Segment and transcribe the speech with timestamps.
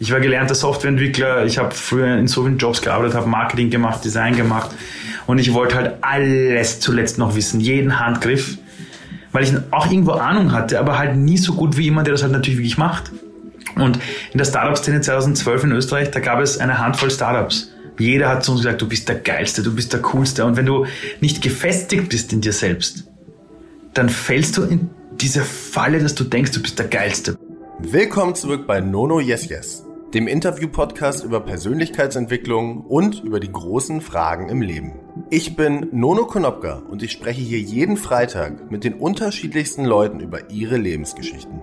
[0.00, 4.04] Ich war gelernter Softwareentwickler, ich habe früher in so vielen Jobs gearbeitet, habe Marketing gemacht,
[4.04, 4.70] Design gemacht
[5.26, 8.58] und ich wollte halt alles zuletzt noch wissen, jeden Handgriff,
[9.32, 12.22] weil ich auch irgendwo Ahnung hatte, aber halt nie so gut wie jemand, der das
[12.22, 13.10] halt natürlich wirklich macht.
[13.74, 13.98] Und
[14.32, 17.72] in der Startup-Szene 2012 in Österreich, da gab es eine Handvoll Startups.
[17.98, 20.44] Jeder hat zu uns gesagt, du bist der Geilste, du bist der Coolste.
[20.44, 20.86] Und wenn du
[21.20, 23.04] nicht gefestigt bist in dir selbst,
[23.94, 24.90] dann fällst du in
[25.20, 27.36] diese Falle, dass du denkst, du bist der Geilste.
[27.80, 34.48] Willkommen zurück bei Nono Yes Yes, dem Interview-Podcast über Persönlichkeitsentwicklung und über die großen Fragen
[34.48, 34.92] im Leben.
[35.28, 40.50] Ich bin Nono Konopka und ich spreche hier jeden Freitag mit den unterschiedlichsten Leuten über
[40.50, 41.60] ihre Lebensgeschichten.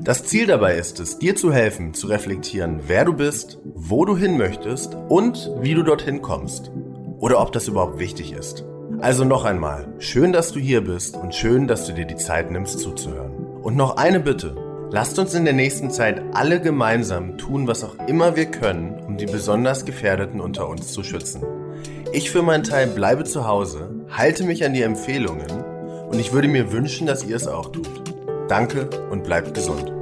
[0.00, 4.16] Das Ziel dabei ist es, dir zu helfen, zu reflektieren, wer du bist, wo du
[4.16, 6.70] hin möchtest und wie du dorthin kommst.
[7.18, 8.64] Oder ob das überhaupt wichtig ist.
[9.00, 12.52] Also noch einmal, schön, dass du hier bist und schön, dass du dir die Zeit
[12.52, 13.32] nimmst zuzuhören.
[13.62, 14.69] Und noch eine Bitte.
[14.92, 19.16] Lasst uns in der nächsten Zeit alle gemeinsam tun, was auch immer wir können, um
[19.16, 21.44] die besonders Gefährdeten unter uns zu schützen.
[22.12, 25.48] Ich für meinen Teil bleibe zu Hause, halte mich an die Empfehlungen
[26.08, 27.88] und ich würde mir wünschen, dass ihr es auch tut.
[28.48, 29.92] Danke und bleibt gesund.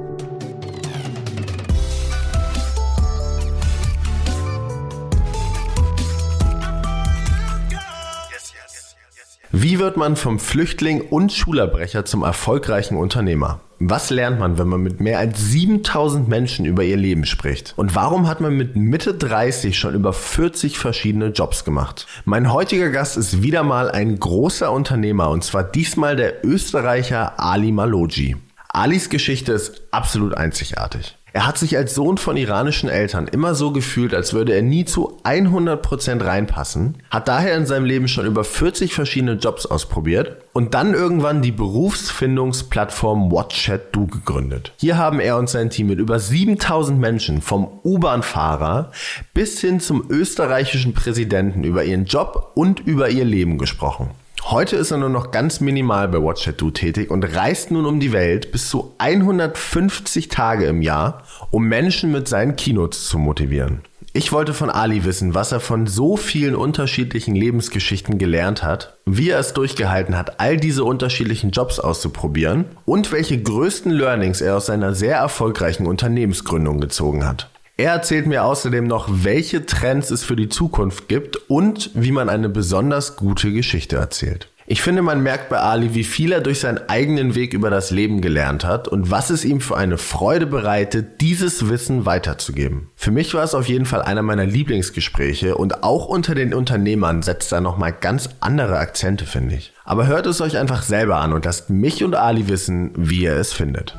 [9.51, 13.61] Wie wird man vom Flüchtling und Schulabbrecher zum erfolgreichen Unternehmer?
[13.81, 17.73] Was lernt man, wenn man mit mehr als 7000 Menschen über ihr Leben spricht?
[17.77, 22.05] Und warum hat man mit Mitte 30 schon über 40 verschiedene Jobs gemacht?
[22.25, 27.71] Mein heutiger Gast ist wieder mal ein großer Unternehmer und zwar diesmal der Österreicher Ali
[27.71, 28.35] Maloji.
[28.67, 31.17] Alis Geschichte ist absolut einzigartig.
[31.31, 34.85] Er hat sich als Sohn von iranischen Eltern immer so gefühlt, als würde er nie
[34.85, 40.73] zu 100% reinpassen, hat daher in seinem Leben schon über 40 verschiedene Jobs ausprobiert und
[40.73, 44.73] dann irgendwann die Berufsfindungsplattform WhatChat Do gegründet.
[44.77, 48.91] Hier haben er und sein Team mit über 7000 Menschen vom U-Bahn-Fahrer
[49.33, 54.09] bis hin zum österreichischen Präsidenten über ihren Job und über ihr Leben gesprochen.
[54.43, 57.99] Heute ist er nur noch ganz minimal bei Watch Do tätig und reist nun um
[57.99, 63.81] die Welt bis zu 150 Tage im Jahr, um Menschen mit seinen Keynotes zu motivieren.
[64.11, 69.29] Ich wollte von Ali wissen, was er von so vielen unterschiedlichen Lebensgeschichten gelernt hat, wie
[69.29, 74.65] er es durchgehalten hat, all diese unterschiedlichen Jobs auszuprobieren und welche größten Learnings er aus
[74.65, 77.49] seiner sehr erfolgreichen Unternehmensgründung gezogen hat.
[77.79, 82.27] Er erzählt mir außerdem noch, welche Trends es für die Zukunft gibt und wie man
[82.27, 84.49] eine besonders gute Geschichte erzählt.
[84.67, 87.89] Ich finde, man merkt bei Ali, wie viel er durch seinen eigenen Weg über das
[87.89, 92.89] Leben gelernt hat und was es ihm für eine Freude bereitet, dieses Wissen weiterzugeben.
[92.97, 97.21] Für mich war es auf jeden Fall einer meiner Lieblingsgespräche und auch unter den Unternehmern
[97.21, 99.71] setzt er nochmal ganz andere Akzente, finde ich.
[99.85, 103.37] Aber hört es euch einfach selber an und lasst mich und Ali wissen, wie ihr
[103.37, 103.95] es findet.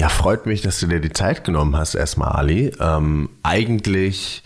[0.00, 2.72] Ja, freut mich, dass du dir die Zeit genommen hast, erstmal, Ali.
[2.80, 4.42] Ähm, eigentlich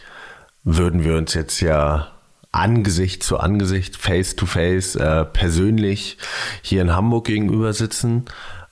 [0.65, 2.09] würden wir uns jetzt ja
[2.51, 6.19] Angesicht zu Angesicht, face to face, äh, persönlich
[6.61, 8.25] hier in Hamburg gegenüber sitzen.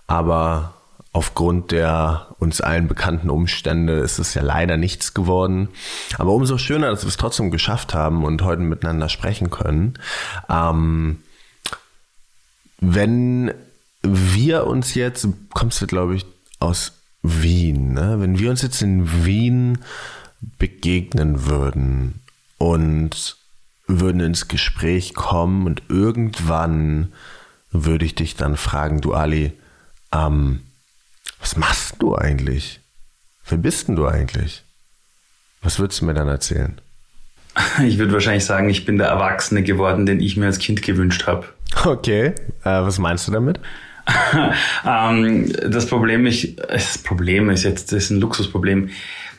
[0.09, 0.75] Aber
[1.13, 5.69] aufgrund der uns allen bekannten Umstände ist es ja leider nichts geworden.
[6.19, 10.01] Aber umso schöner, dass wir es trotzdem geschafft haben und heute miteinander sprechen können.
[10.51, 11.23] Ähm,
[12.81, 13.55] wenn
[14.03, 16.27] wir uns jetzt, kommst du, glaube ich,
[16.63, 16.93] aus
[17.23, 17.93] Wien.
[17.93, 18.17] Ne?
[18.21, 19.79] Wenn wir uns jetzt in Wien
[20.59, 22.21] begegnen würden
[22.59, 23.37] und
[23.87, 27.13] würden ins Gespräch kommen und irgendwann
[27.71, 29.53] würde ich dich dann fragen, du Ali,
[30.13, 30.61] ähm,
[31.41, 32.81] was machst du eigentlich?
[33.47, 34.63] Wer bist denn du eigentlich?
[35.63, 36.81] Was würdest du mir dann erzählen?
[37.85, 41.27] Ich würde wahrscheinlich sagen, ich bin der Erwachsene geworden, den ich mir als Kind gewünscht
[41.27, 41.47] habe.
[41.85, 42.35] Okay, äh,
[42.65, 43.61] was meinst du damit?
[44.87, 48.91] Ähm, das Problem, ich, das Problem ist jetzt, das ist ein Luxusproblem.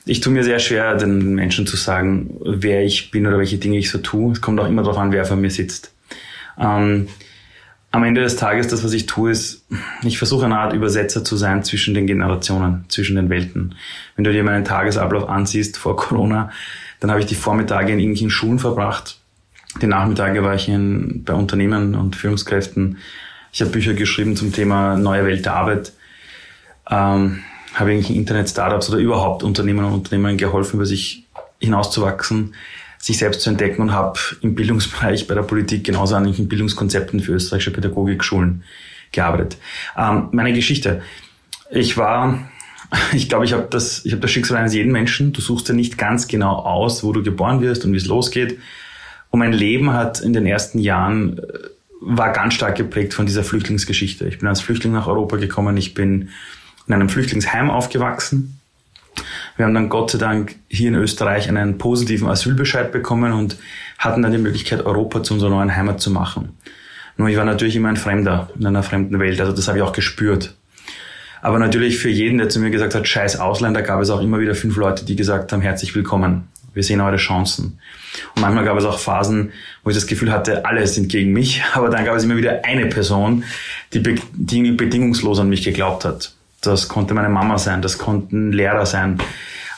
[0.05, 3.77] Ich tue mir sehr schwer, den Menschen zu sagen, wer ich bin oder welche Dinge
[3.77, 4.33] ich so tue.
[4.33, 5.93] Es kommt auch immer darauf an, wer vor mir sitzt.
[6.59, 7.07] Ähm,
[7.91, 9.65] am Ende des Tages, das, was ich tue, ist,
[10.03, 13.75] ich versuche eine Art Übersetzer zu sein zwischen den Generationen, zwischen den Welten.
[14.15, 16.49] Wenn du dir meinen Tagesablauf ansiehst vor Corona,
[16.99, 19.19] dann habe ich die Vormittage in irgendwelchen Schulen verbracht.
[19.81, 22.97] Die Nachmittage war ich in, bei Unternehmen und Führungskräften
[23.53, 25.93] ich habe Bücher geschrieben zum Thema neue Welt der Arbeit.
[26.89, 27.43] Ähm,
[27.75, 31.27] habe eigentlich Internet-Startups oder überhaupt Unternehmern und Unternehmern geholfen, über sich
[31.59, 32.55] hinauszuwachsen,
[32.97, 37.19] sich selbst zu entdecken und habe im Bildungsbereich bei der Politik genauso an den Bildungskonzepten
[37.19, 38.63] für österreichische Pädagogikschulen
[39.11, 39.57] gearbeitet.
[39.95, 41.03] Ähm, meine Geschichte.
[41.69, 42.49] Ich war,
[43.13, 45.31] ich glaube, ich habe das, ich habe das Schicksal eines jeden Menschen.
[45.31, 48.59] Du suchst ja nicht ganz genau aus, wo du geboren wirst und wie es losgeht.
[49.29, 51.43] Und mein Leben hat in den ersten Jahren äh,
[52.05, 54.27] war ganz stark geprägt von dieser Flüchtlingsgeschichte.
[54.27, 55.77] Ich bin als Flüchtling nach Europa gekommen.
[55.77, 56.29] Ich bin
[56.87, 58.59] in einem Flüchtlingsheim aufgewachsen.
[59.55, 63.57] Wir haben dann Gott sei Dank hier in Österreich einen positiven Asylbescheid bekommen und
[63.97, 66.57] hatten dann die Möglichkeit, Europa zu unserer neuen Heimat zu machen.
[67.15, 69.83] Nur ich war natürlich immer ein Fremder in einer fremden Welt, also das habe ich
[69.83, 70.55] auch gespürt.
[71.41, 74.39] Aber natürlich für jeden, der zu mir gesagt hat, scheiß Ausländer, gab es auch immer
[74.39, 76.47] wieder fünf Leute, die gesagt haben, herzlich willkommen.
[76.73, 77.79] Wir sehen eure Chancen.
[78.35, 79.51] Und manchmal gab es auch Phasen,
[79.83, 81.63] wo ich das Gefühl hatte, alle sind gegen mich.
[81.73, 83.43] Aber dann gab es immer wieder eine Person,
[83.93, 84.01] die,
[84.33, 86.33] die bedingungslos an mich geglaubt hat.
[86.61, 89.19] Das konnte meine Mama sein, das konnten Lehrer sein.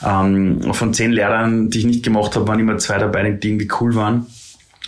[0.05, 3.69] Ähm, von zehn Lehrern, die ich nicht gemocht habe, waren immer zwei dabei, die irgendwie
[3.79, 4.27] cool waren.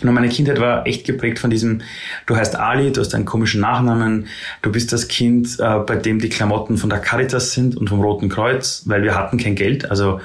[0.00, 1.80] Und meine Kindheit war echt geprägt von diesem,
[2.26, 4.28] du heißt Ali, du hast einen komischen Nachnamen,
[4.62, 8.00] du bist das Kind, äh, bei dem die Klamotten von der Caritas sind und vom
[8.00, 9.90] Roten Kreuz, weil wir hatten kein Geld.
[9.90, 10.20] Also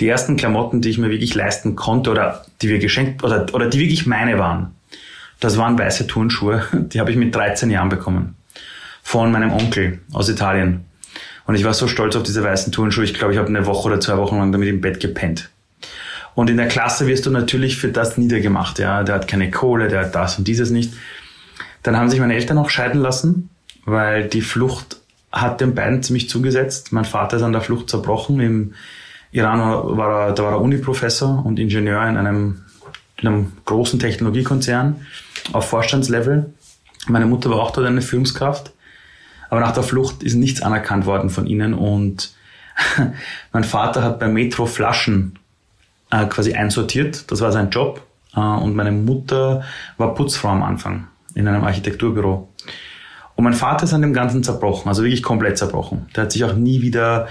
[0.00, 3.68] die ersten Klamotten, die ich mir wirklich leisten konnte oder die wir geschenkt oder, oder
[3.68, 4.74] die wirklich meine waren,
[5.40, 6.64] das waren weiße Turnschuhe.
[6.72, 8.36] Die habe ich mit 13 Jahren bekommen.
[9.02, 10.84] Von meinem Onkel aus Italien.
[11.46, 13.04] Und ich war so stolz auf diese weißen Turnschuhe.
[13.04, 15.50] Ich glaube, ich habe eine Woche oder zwei Wochen lang damit im Bett gepennt.
[16.34, 18.78] Und in der Klasse wirst du natürlich für das niedergemacht.
[18.78, 20.94] Ja, der hat keine Kohle, der hat das und dieses nicht.
[21.82, 23.50] Dann haben sich meine Eltern auch scheiden lassen,
[23.84, 24.96] weil die Flucht
[25.30, 26.92] hat den beiden ziemlich zugesetzt.
[26.92, 28.40] Mein Vater ist an der Flucht zerbrochen.
[28.40, 28.74] Im
[29.34, 29.58] Iran
[29.96, 32.62] war er, da war er Uniprofessor und Ingenieur in einem,
[33.20, 35.04] in einem großen Technologiekonzern
[35.52, 36.54] auf Vorstandslevel.
[37.08, 38.72] Meine Mutter war auch dort eine Führungskraft.
[39.50, 42.32] Aber nach der Flucht ist nichts anerkannt worden von ihnen und
[43.52, 45.38] mein Vater hat bei Metro Flaschen
[46.10, 47.30] äh, quasi einsortiert.
[47.30, 48.02] Das war sein Job.
[48.36, 49.64] Äh, und meine Mutter
[49.96, 52.48] war Putzfrau am Anfang in einem Architekturbüro.
[53.34, 56.06] Und mein Vater ist an dem Ganzen zerbrochen, also wirklich komplett zerbrochen.
[56.14, 57.26] Der hat sich auch nie wieder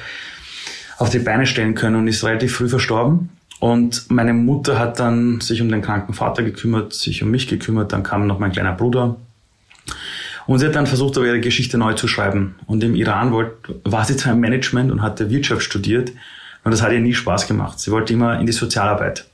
[0.97, 3.29] auf die Beine stellen können und ist relativ früh verstorben.
[3.59, 7.93] Und meine Mutter hat dann sich um den kranken Vater gekümmert, sich um mich gekümmert.
[7.93, 9.15] Dann kam noch mein kleiner Bruder.
[10.45, 12.55] Und sie hat dann versucht, aber ihre Geschichte neu zu schreiben.
[12.65, 13.33] Und im Iran
[13.83, 16.11] war sie zwar im Management und hatte Wirtschaft studiert,
[16.63, 17.79] und das hat ihr nie Spaß gemacht.
[17.79, 19.27] Sie wollte immer in die Sozialarbeit.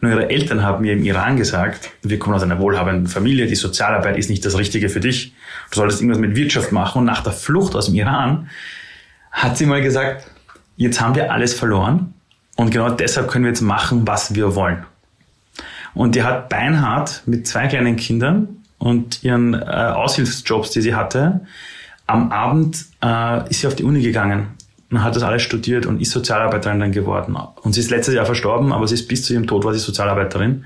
[0.00, 3.56] Nur ihre Eltern haben mir im Iran gesagt, wir kommen aus einer wohlhabenden Familie, die
[3.56, 5.32] Sozialarbeit ist nicht das Richtige für dich.
[5.70, 7.00] Du solltest irgendwas mit Wirtschaft machen.
[7.00, 8.48] Und nach der Flucht aus dem Iran
[9.32, 10.30] hat sie mal gesagt,
[10.78, 12.14] jetzt haben wir alles verloren
[12.56, 14.86] und genau deshalb können wir jetzt machen, was wir wollen.
[15.94, 18.48] Und die hat beinhart mit zwei kleinen Kindern
[18.78, 21.40] und ihren äh, Aushilfsjobs, die sie hatte,
[22.06, 24.48] am Abend äh, ist sie auf die Uni gegangen
[24.90, 27.36] und hat das alles studiert und ist Sozialarbeiterin dann geworden.
[27.62, 29.80] Und sie ist letztes Jahr verstorben, aber sie ist bis zu ihrem Tod war sie
[29.80, 30.64] Sozialarbeiterin.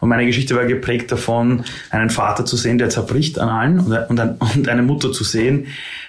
[0.00, 4.40] Und meine Geschichte war geprägt davon, einen Vater zu sehen, der zerbricht an allen und,
[4.56, 5.66] und eine Mutter zu sehen,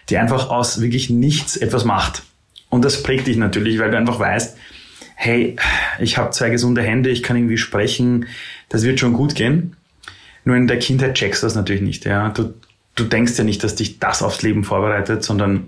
[0.10, 2.24] die einfach aus wirklich nichts etwas macht.
[2.74, 4.58] Und das prägt dich natürlich, weil du einfach weißt,
[5.14, 5.58] hey,
[6.00, 8.26] ich habe zwei gesunde Hände, ich kann irgendwie sprechen,
[8.70, 9.76] das wird schon gut gehen.
[10.44, 12.04] Nur in der Kindheit checkst du das natürlich nicht.
[12.06, 12.30] Ja?
[12.30, 12.56] Du,
[12.96, 15.68] du denkst ja nicht, dass dich das aufs Leben vorbereitet, sondern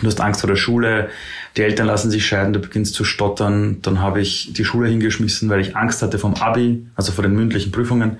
[0.00, 1.10] du hast Angst vor der Schule,
[1.58, 3.82] die Eltern lassen sich scheiden, du beginnst zu stottern.
[3.82, 7.34] Dann habe ich die Schule hingeschmissen, weil ich Angst hatte vom Abi, also vor den
[7.34, 8.18] mündlichen Prüfungen.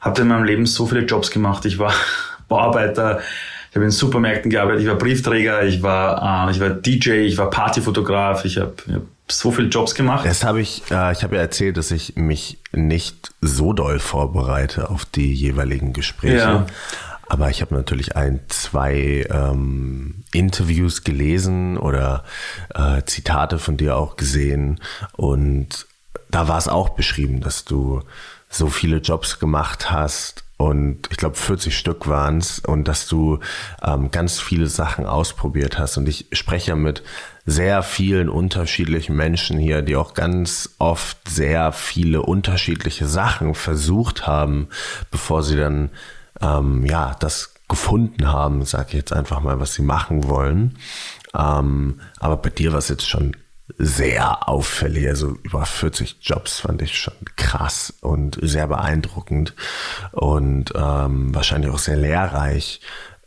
[0.00, 1.64] Habe in meinem Leben so viele Jobs gemacht.
[1.64, 1.94] Ich war
[2.48, 3.20] Bauarbeiter,
[3.70, 7.38] ich habe in Supermärkten gearbeitet, ich war Briefträger, ich war, äh, ich war DJ, ich
[7.38, 10.26] war Partyfotograf, ich habe hab so viele Jobs gemacht.
[10.26, 14.90] Das habe ich, äh, ich habe ja erzählt, dass ich mich nicht so doll vorbereite
[14.90, 16.36] auf die jeweiligen Gespräche.
[16.36, 16.66] Ja.
[17.28, 22.24] Aber ich habe natürlich ein, zwei ähm, Interviews gelesen oder
[22.74, 24.80] äh, Zitate von dir auch gesehen.
[25.12, 25.86] Und
[26.28, 28.02] da war es auch beschrieben, dass du
[28.48, 33.38] so viele Jobs gemacht hast und ich glaube 40 Stück waren es und dass du
[33.82, 35.96] ähm, ganz viele Sachen ausprobiert hast.
[35.96, 37.02] Und ich spreche mit
[37.46, 44.68] sehr vielen unterschiedlichen Menschen hier, die auch ganz oft sehr viele unterschiedliche Sachen versucht haben,
[45.10, 45.88] bevor sie dann
[46.42, 50.76] ähm, ja, das gefunden haben, sage ich jetzt einfach mal, was sie machen wollen.
[51.34, 53.34] Ähm, aber bei dir war es jetzt schon
[53.78, 55.08] sehr auffällig.
[55.08, 59.54] Also über 40 Jobs fand ich schon krass und sehr beeindruckend
[60.12, 62.80] und ähm, wahrscheinlich auch sehr lehrreich.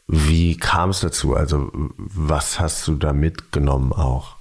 [0.08, 1.36] Wie kam es dazu?
[1.36, 4.36] Also was hast du da mitgenommen auch?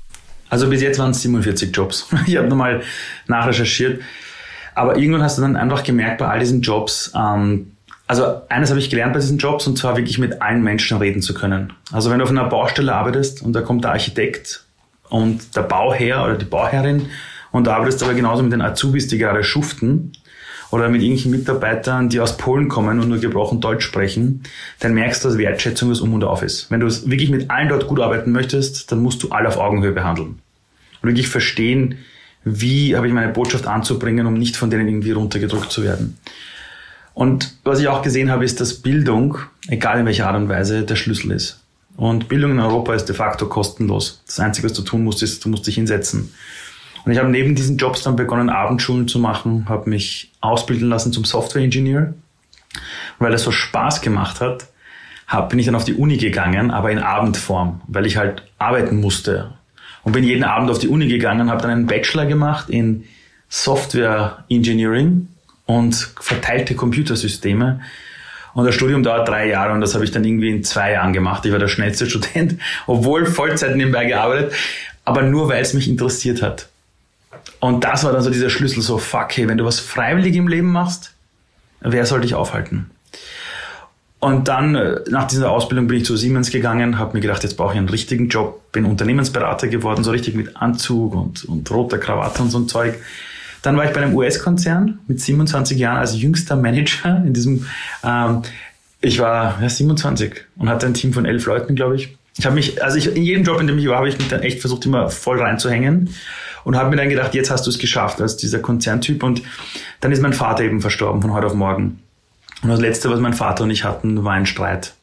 [0.51, 2.09] Also bis jetzt waren es 47 Jobs.
[2.27, 2.83] Ich habe nochmal
[3.27, 4.03] nachrecherchiert.
[4.75, 7.73] Aber irgendwann hast du dann einfach gemerkt bei all diesen Jobs, ähm,
[8.07, 11.23] also eines habe ich gelernt bei diesen Jobs und zwar wirklich mit allen Menschen reden
[11.23, 11.73] zu können.
[11.93, 14.65] Also wenn du auf einer Baustelle arbeitest und da kommt der Architekt
[15.13, 17.07] und der Bauherr oder die Bauherrin
[17.51, 20.13] und arbeitest aber genauso mit den Azubis, die gerade schuften
[20.71, 24.43] oder mit irgendwelchen Mitarbeitern, die aus Polen kommen und nur gebrochen Deutsch sprechen,
[24.81, 26.71] dann merkst du, dass Wertschätzung das Um und Auf ist.
[26.71, 29.93] Wenn du wirklich mit allen dort gut arbeiten möchtest, dann musst du alle auf Augenhöhe
[29.93, 30.39] behandeln.
[31.03, 31.99] Und wirklich verstehen,
[32.45, 36.17] wie habe ich meine Botschaft anzubringen, um nicht von denen irgendwie runtergedrückt zu werden.
[37.13, 39.37] Und was ich auch gesehen habe, ist, dass Bildung,
[39.69, 41.62] egal in welcher Art und Weise, der Schlüssel ist.
[41.97, 44.23] Und Bildung in Europa ist de facto kostenlos.
[44.27, 46.33] Das Einzige, was du tun musst, ist, du musst dich hinsetzen.
[47.05, 51.13] Und ich habe neben diesen Jobs dann begonnen, Abendschulen zu machen, habe mich ausbilden lassen
[51.13, 52.15] zum Software Engineer.
[53.19, 54.67] Weil es so Spaß gemacht hat,
[55.27, 59.01] hab, bin ich dann auf die Uni gegangen, aber in Abendform, weil ich halt arbeiten
[59.01, 59.55] musste.
[60.05, 63.05] Und bin jeden Abend auf die Uni gegangen, habe dann einen Bachelor gemacht in
[63.49, 65.29] Software Engineering
[65.67, 67.81] und verteilte Computersysteme.
[68.55, 71.13] Und das Studium dauert drei Jahre und das habe ich dann irgendwie in zwei Jahren
[71.13, 71.45] gemacht.
[71.47, 72.57] Ich war der schnellste Student,
[72.87, 74.53] obwohl Vollzeit nebenbei gearbeitet,
[75.05, 76.69] aber nur weil es mich interessiert hat.
[77.61, 80.49] Und das war dann so dieser Schlüssel, so fuck, hey, wenn du was freiwillig im
[80.49, 81.13] Leben machst,
[81.81, 82.91] wer soll dich aufhalten?
[84.23, 87.57] Und dann, äh, nach dieser Ausbildung bin ich zu Siemens gegangen, habe mir gedacht, jetzt
[87.57, 91.99] brauche ich einen richtigen Job, bin Unternehmensberater geworden, so richtig mit Anzug und, und roter
[91.99, 92.95] Krawatte und so ein Zeug.
[93.63, 97.67] Dann war ich bei einem US-Konzern mit 27 Jahren als jüngster Manager in diesem,
[98.05, 98.43] ähm,
[99.01, 102.17] ich war ja, 27 und hatte ein Team von elf Leuten, glaube ich.
[102.37, 104.29] Ich habe mich, also ich, in jedem Job, in dem ich war, habe ich mich
[104.29, 106.11] dann echt versucht, immer voll reinzuhängen
[106.65, 109.23] und habe mir dann gedacht, jetzt hast du es geschafft als dieser Konzerntyp.
[109.23, 109.43] Und
[110.01, 112.01] dann ist mein Vater eben verstorben von heute auf morgen.
[112.63, 114.95] Und das Letzte, was mein Vater und ich hatten, war ein Streit.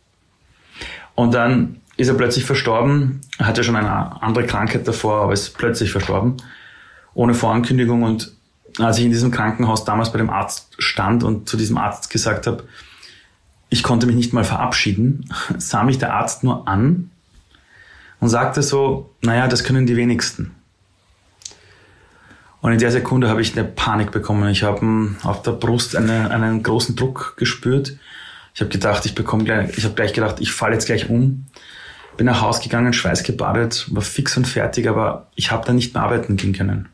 [1.16, 5.58] Und dann ist er plötzlich verstorben, er hatte schon eine andere Krankheit davor, aber ist
[5.58, 6.38] plötzlich verstorben,
[7.14, 8.04] ohne Vorankündigung.
[8.04, 8.32] Und
[8.78, 12.48] als ich in diesem Krankenhaus damals bei dem Arzt stand und zu diesem Arzt gesagt
[12.48, 12.64] habe,
[13.70, 17.12] ich konnte mich nicht mal verabschieden, sah mich der Arzt nur an
[18.20, 20.56] und sagte so, naja, das können die wenigsten.
[22.62, 24.50] Und in der Sekunde habe ich eine Panik bekommen.
[24.50, 27.98] Ich habe auf der Brust eine, einen großen Druck gespürt.
[28.54, 31.46] Ich habe gedacht, ich bekomme gleich, ich habe gleich gedacht, ich falle jetzt gleich um.
[32.18, 36.04] Bin nach Hause gegangen, schweißgebadet, war fix und fertig, aber ich habe da nicht mehr
[36.04, 36.90] arbeiten gehen können.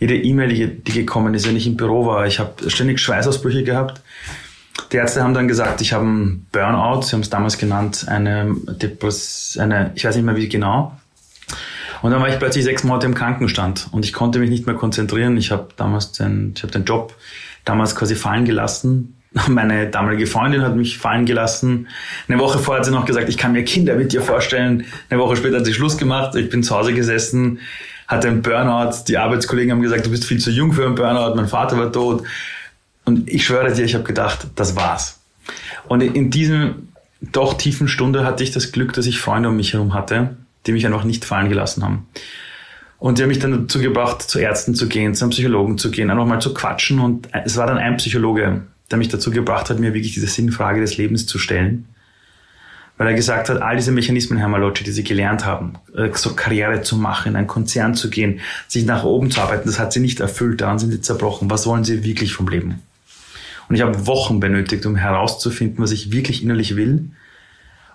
[0.00, 4.00] Jede E-Mail, die, gekommen ist, wenn ich im Büro war, ich habe ständig Schweißausbrüche gehabt.
[4.90, 8.56] Die Ärzte haben dann gesagt, ich habe einen Burnout, sie haben es damals genannt, eine
[8.66, 10.96] Depress eine, ich weiß nicht mehr wie genau,
[12.02, 14.74] und dann war ich plötzlich sechs Monate im Krankenstand und ich konnte mich nicht mehr
[14.74, 15.36] konzentrieren.
[15.36, 17.14] Ich habe damals den, ich habe den Job
[17.64, 19.16] damals quasi fallen gelassen.
[19.48, 21.88] Meine damalige Freundin hat mich fallen gelassen.
[22.26, 24.86] Eine Woche vorher hat sie noch gesagt, ich kann mir Kinder mit dir vorstellen.
[25.08, 26.34] Eine Woche später hat sie Schluss gemacht.
[26.36, 27.60] Ich bin zu Hause gesessen,
[28.10, 29.04] hatte einen Burnout.
[29.06, 31.36] Die Arbeitskollegen haben gesagt, du bist viel zu jung für einen Burnout.
[31.36, 32.24] Mein Vater war tot.
[33.04, 35.20] Und ich schwöre dir, ich habe gedacht, das war's.
[35.88, 36.88] Und in diesem
[37.20, 40.36] doch tiefen Stunde hatte ich das Glück, dass ich Freunde um mich herum hatte,
[40.66, 42.08] die mich einfach nicht fallen gelassen haben.
[42.98, 45.90] Und die haben mich dann dazu gebracht, zu Ärzten zu gehen, zu einem Psychologen zu
[45.90, 46.98] gehen, einfach mal zu quatschen.
[46.98, 50.80] Und es war dann ein Psychologe, der mich dazu gebracht hat, mir wirklich diese Sinnfrage
[50.80, 51.86] des Lebens zu stellen.
[53.00, 56.34] Weil er gesagt hat, all diese Mechanismen, Herr Malocci, die Sie gelernt haben, äh, so
[56.34, 59.94] Karriere zu machen, in einen Konzern zu gehen, sich nach oben zu arbeiten, das hat
[59.94, 61.50] Sie nicht erfüllt, daran sind Sie zerbrochen.
[61.50, 62.82] Was wollen Sie wirklich vom Leben?
[63.70, 67.12] Und ich habe Wochen benötigt, um herauszufinden, was ich wirklich innerlich will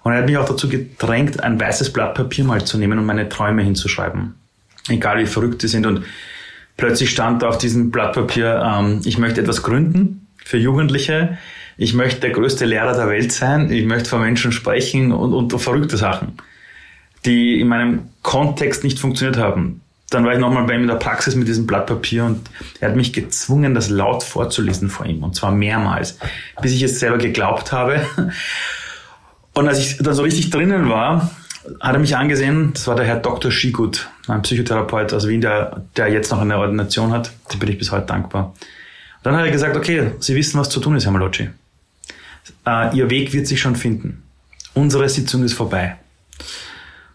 [0.06, 3.08] und er hat mich auch dazu gedrängt, ein weißes Blatt Papier mal zu nehmen und
[3.08, 4.36] meine Träume hinzuschreiben.
[4.88, 5.88] Egal wie verrückt die sind.
[5.88, 6.06] Und
[6.78, 11.40] plötzlich stand auf diesem Blatt Papier, ähm, ich möchte etwas gründen für Jugendliche.
[11.78, 13.72] Ich möchte der größte Lehrer der Welt sein.
[13.72, 16.38] Ich möchte vor Menschen sprechen und, und verrückte Sachen,
[17.26, 19.82] die in meinem Kontext nicht funktioniert haben.
[20.10, 22.90] Dann war ich nochmal bei ihm in der Praxis mit diesem Blatt Papier und er
[22.90, 25.24] hat mich gezwungen, das laut vorzulesen vor ihm.
[25.24, 26.20] Und zwar mehrmals,
[26.62, 28.06] bis ich es selber geglaubt habe.
[29.54, 31.32] Und als ich dann so richtig drinnen war,
[31.80, 33.52] hat er mich angesehen, das war der Herr Dr.
[33.52, 37.32] Schigut, ein Psychotherapeut aus Wien, der, der jetzt noch eine Ordination hat.
[37.52, 38.54] Dem bin ich bis heute dankbar.
[39.24, 41.50] Dann hat er gesagt, okay, Sie wissen, was zu tun ist, Herr Malocci.
[42.68, 44.24] Uh, Ihr Weg wird sich schon finden.
[44.74, 45.98] Unsere Sitzung ist vorbei.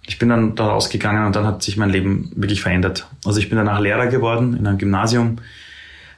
[0.06, 3.06] Ich bin dann da rausgegangen und dann hat sich mein Leben wirklich verändert.
[3.24, 5.36] Also ich bin danach Lehrer geworden in einem Gymnasium.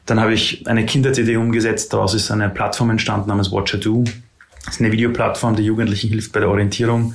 [0.07, 1.93] Dann habe ich eine Kinder-CD umgesetzt.
[1.93, 4.05] Daraus ist eine Plattform entstanden namens Watcher Do.
[4.65, 7.15] Das ist eine Videoplattform, die Jugendlichen hilft bei der Orientierung.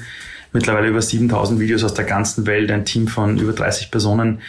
[0.53, 4.41] Mittlerweile über 7000 Videos aus der ganzen Welt, ein Team von über 30 Personen.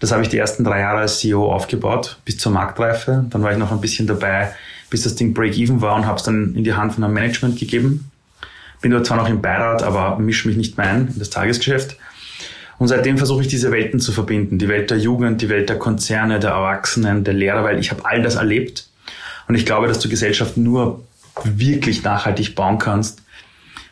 [0.00, 3.24] Das habe ich die ersten drei Jahre als CEO aufgebaut, bis zur Marktreife.
[3.30, 4.52] Dann war ich noch ein bisschen dabei,
[4.94, 7.58] bis das Ding Break-Even war und habe es dann in die Hand von einem Management
[7.58, 8.12] gegeben.
[8.80, 11.96] Bin dort zwar noch im Beirat, aber mische mich nicht mehr ein in das Tagesgeschäft.
[12.78, 14.60] Und seitdem versuche ich diese Welten zu verbinden.
[14.60, 18.04] Die Welt der Jugend, die Welt der Konzerne, der Erwachsenen, der Lehrer, weil ich habe
[18.04, 18.88] all das erlebt.
[19.48, 21.02] Und ich glaube, dass du Gesellschaft nur
[21.42, 23.22] wirklich nachhaltig bauen kannst,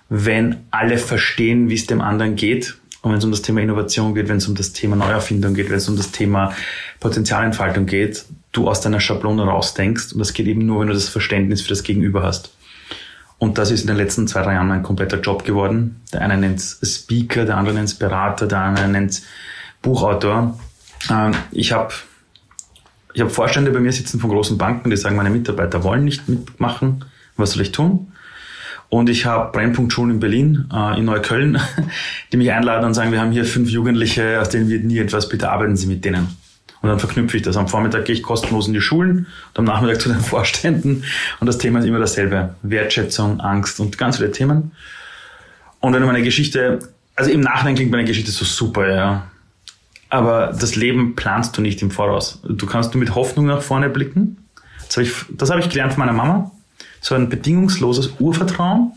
[0.09, 2.76] wenn alle verstehen, wie es dem anderen geht.
[3.00, 5.68] Und wenn es um das Thema Innovation geht, wenn es um das Thema Neuerfindung geht,
[5.68, 6.54] wenn es um das Thema
[7.00, 10.12] Potenzialentfaltung geht, du aus deiner Schablone rausdenkst.
[10.12, 12.54] Und das geht eben nur, wenn du das Verständnis für das Gegenüber hast.
[13.38, 16.00] Und das ist in den letzten zwei, drei Jahren ein kompletter Job geworden.
[16.12, 19.23] Der eine nennt Speaker, der andere nennt Berater, der andere nennt
[19.80, 20.59] Buchautor.
[21.11, 21.92] Ähm, ich habe
[23.14, 26.28] ich hab Vorstände bei mir sitzen von großen Banken, die sagen, meine Mitarbeiter wollen nicht
[26.28, 27.04] mitmachen
[27.37, 28.12] was soll ich tun?
[28.88, 31.59] Und ich habe Brennpunktschulen in Berlin, äh, in Neukölln,
[32.32, 35.28] die mich einladen und sagen, wir haben hier fünf Jugendliche, aus denen wird nie etwas,
[35.28, 36.37] bitte arbeiten Sie mit denen.
[36.83, 37.57] Und dann verknüpfe ich das.
[37.57, 41.05] Am Vormittag gehe ich kostenlos in die Schulen und am Nachmittag zu den Vorständen.
[41.39, 42.57] Und das Thema ist immer dasselbe.
[42.62, 44.73] Wertschätzung, Angst und ganz viele Themen.
[45.81, 46.81] Und wenn du meine Geschichte,
[47.15, 49.27] also im Nachhinein klingt meine Geschichte so super, ja.
[50.11, 52.43] Aber das Leben planst du nicht im Voraus.
[52.47, 54.45] Du kannst nur mit Hoffnung nach vorne blicken.
[54.87, 56.51] Das habe ich, das habe ich gelernt von meiner Mama.
[57.01, 58.93] So ein bedingungsloses Urvertrauen.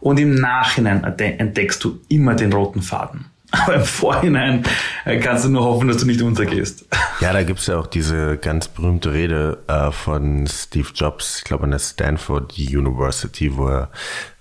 [0.00, 3.26] Und im Nachhinein entdeckst du immer den roten Faden.
[3.50, 4.64] Aber im Vorhinein
[5.04, 6.84] äh, kannst du nur hoffen, dass du nicht untergehst.
[7.20, 11.64] Ja, da gibt's ja auch diese ganz berühmte Rede äh, von Steve Jobs, ich glaube
[11.64, 13.90] an der Stanford University, wo er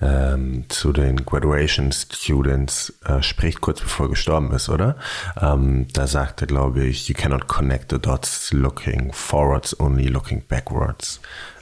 [0.01, 4.96] ähm, zu den Graduation Students äh, spricht, kurz bevor er gestorben ist, oder?
[5.42, 11.20] Ähm, da sagte, glaube ich, you cannot connect the dots looking forwards, only looking backwards.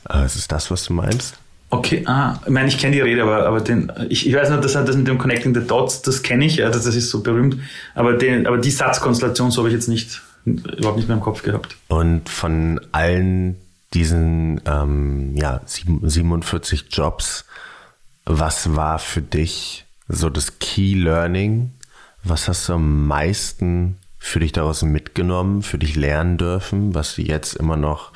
[0.10, 1.38] Äh, ist es das, was du meinst?
[1.70, 4.62] Okay, ah, ich meine, ich kenne die Rede, aber, aber den, ich, ich weiß nur,
[4.62, 7.22] dass das mit dem Connecting the Dots, das kenne ich, ja, das, das ist so
[7.22, 7.58] berühmt,
[7.94, 11.44] aber, den, aber die Satzkonstellation, so habe ich jetzt nicht, überhaupt nicht mehr im Kopf
[11.44, 11.76] gehabt.
[11.90, 13.58] Und von allen
[13.94, 17.46] diesen ähm, ja, 47 Jobs,
[18.26, 21.72] was war für dich so das Key Learning?
[22.24, 27.22] Was hast du am meisten für dich daraus mitgenommen, für dich lernen dürfen, was du
[27.22, 28.12] jetzt immer noch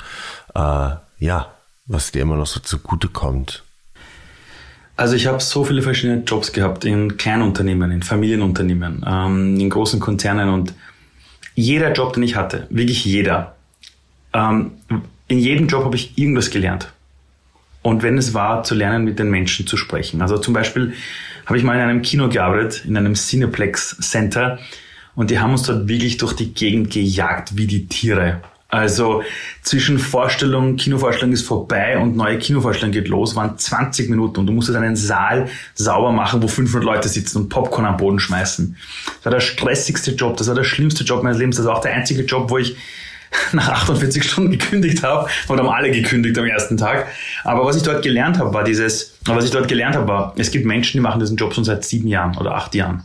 [0.55, 1.53] äh, ja,
[1.91, 3.63] was dir immer noch so zugute kommt?
[4.97, 9.99] Also ich habe so viele verschiedene Jobs gehabt in Kleinunternehmen, in Familienunternehmen, ähm, in großen
[9.99, 10.73] Konzernen und
[11.55, 13.55] jeder Job, den ich hatte, wirklich jeder,
[14.33, 14.71] ähm,
[15.27, 16.91] in jedem Job habe ich irgendwas gelernt.
[17.81, 20.21] Und wenn es war, zu lernen, mit den Menschen zu sprechen.
[20.21, 20.93] Also zum Beispiel
[21.45, 24.59] habe ich mal in einem Kino gearbeitet, in einem Cineplex Center,
[25.15, 28.41] und die haben uns dort wirklich durch die Gegend gejagt wie die Tiere.
[28.71, 29.21] Also
[29.63, 34.53] zwischen Vorstellung, Kinovorstellung ist vorbei und neue Kinovorstellung geht los, waren 20 Minuten und du
[34.53, 38.77] musstest einen Saal sauber machen, wo 500 Leute sitzen und Popcorn am Boden schmeißen.
[39.17, 41.81] Das war der stressigste Job, das war der schlimmste Job meines Lebens, das war auch
[41.81, 42.77] der einzige Job, wo ich
[43.51, 47.07] nach 48 Stunden gekündigt habe und haben alle gekündigt am ersten Tag.
[47.43, 50.49] Aber was ich dort gelernt habe, war dieses, was ich dort gelernt habe, war, es
[50.49, 53.03] gibt Menschen, die machen diesen Job schon seit sieben Jahren oder acht Jahren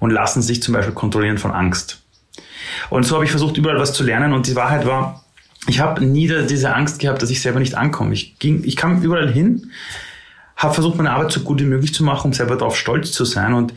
[0.00, 2.01] und lassen sich zum Beispiel kontrollieren von Angst.
[2.90, 4.32] Und so habe ich versucht, überall was zu lernen.
[4.32, 5.24] Und die Wahrheit war,
[5.66, 8.12] ich habe nie diese Angst gehabt, dass ich selber nicht ankomme.
[8.14, 9.70] Ich, ging, ich kam überall hin,
[10.56, 13.24] habe versucht, meine Arbeit so gut wie möglich zu machen, um selber darauf stolz zu
[13.24, 13.72] sein und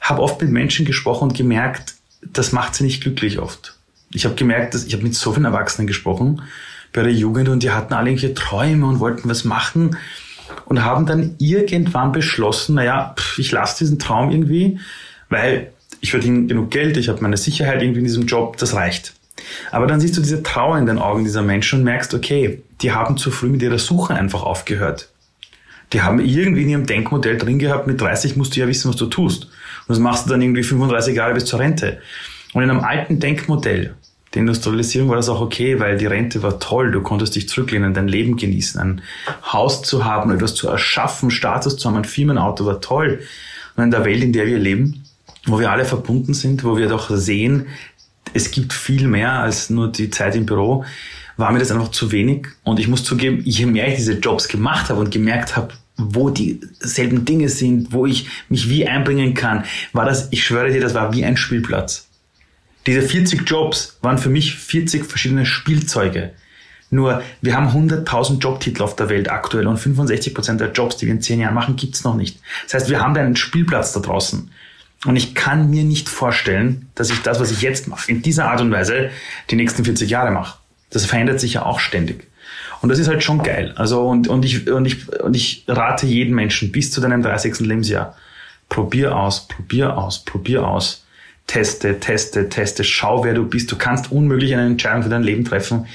[0.00, 3.76] habe oft mit Menschen gesprochen und gemerkt, das macht sie nicht glücklich oft.
[4.12, 6.42] Ich habe gemerkt, dass ich habe mit so vielen Erwachsenen gesprochen
[6.92, 9.96] bei der Jugend und die hatten alle irgendwelche Träume und wollten was machen
[10.64, 14.78] und haben dann irgendwann beschlossen, naja, ich lasse diesen Traum irgendwie,
[15.28, 19.14] weil ich verdiene genug Geld, ich habe meine Sicherheit irgendwie in diesem Job, das reicht.
[19.70, 22.92] Aber dann siehst du diese Trauer in den Augen dieser Menschen und merkst, okay, die
[22.92, 25.10] haben zu früh mit ihrer Suche einfach aufgehört.
[25.92, 28.96] Die haben irgendwie in ihrem Denkmodell drin gehabt, mit 30 musst du ja wissen, was
[28.96, 29.44] du tust.
[29.44, 31.98] Und das machst du dann irgendwie 35 Jahre bis zur Rente.
[32.54, 33.94] Und in einem alten Denkmodell,
[34.34, 37.94] der Industrialisierung war das auch okay, weil die Rente war toll, du konntest dich zurücklehnen,
[37.94, 39.02] dein Leben genießen, ein
[39.52, 43.20] Haus zu haben, etwas zu erschaffen, Status zu haben, ein Firmenauto war toll.
[43.76, 45.05] Und in der Welt, in der wir leben,
[45.46, 47.66] wo wir alle verbunden sind, wo wir doch sehen,
[48.34, 50.84] es gibt viel mehr als nur die Zeit im Büro,
[51.36, 52.48] war mir das einfach zu wenig.
[52.64, 56.30] Und ich muss zugeben, je mehr ich diese Jobs gemacht habe und gemerkt habe, wo
[56.30, 60.94] dieselben Dinge sind, wo ich mich wie einbringen kann, war das, ich schwöre dir, das
[60.94, 62.08] war wie ein Spielplatz.
[62.86, 66.32] Diese 40 Jobs waren für mich 40 verschiedene Spielzeuge.
[66.90, 71.14] Nur, wir haben 100.000 Jobtitel auf der Welt aktuell und 65% der Jobs, die wir
[71.14, 72.38] in 10 Jahren machen, gibt's noch nicht.
[72.64, 74.50] Das heißt, wir haben da einen Spielplatz da draußen.
[75.04, 78.50] Und ich kann mir nicht vorstellen, dass ich das, was ich jetzt mache, in dieser
[78.50, 79.10] Art und Weise
[79.50, 80.58] die nächsten 40 Jahre mache.
[80.90, 82.26] Das verändert sich ja auch ständig.
[82.80, 83.72] Und das ist halt schon geil.
[83.76, 87.60] Also, und, und, ich, und, ich, und ich rate jeden Menschen bis zu deinem 30.
[87.60, 88.16] Lebensjahr.
[88.68, 91.04] Probier aus, probier aus, probier aus.
[91.46, 92.82] Teste, teste, teste.
[92.82, 93.70] Schau, wer du bist.
[93.70, 95.86] Du kannst unmöglich eine Entscheidung für dein Leben treffen,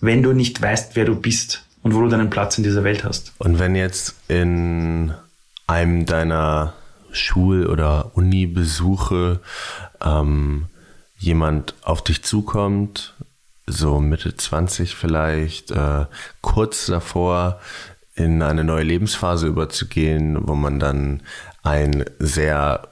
[0.00, 3.04] wenn du nicht weißt, wer du bist und wo du deinen Platz in dieser Welt
[3.04, 3.32] hast.
[3.38, 5.14] Und wenn jetzt in
[5.66, 6.74] einem deiner
[7.12, 9.40] Schul- oder Uni-Besuche
[10.00, 10.66] ähm,
[11.18, 13.14] jemand auf dich zukommt,
[13.66, 16.06] so Mitte 20 vielleicht, äh,
[16.40, 17.60] kurz davor
[18.14, 21.22] in eine neue Lebensphase überzugehen, wo man dann
[21.62, 22.88] ein sehr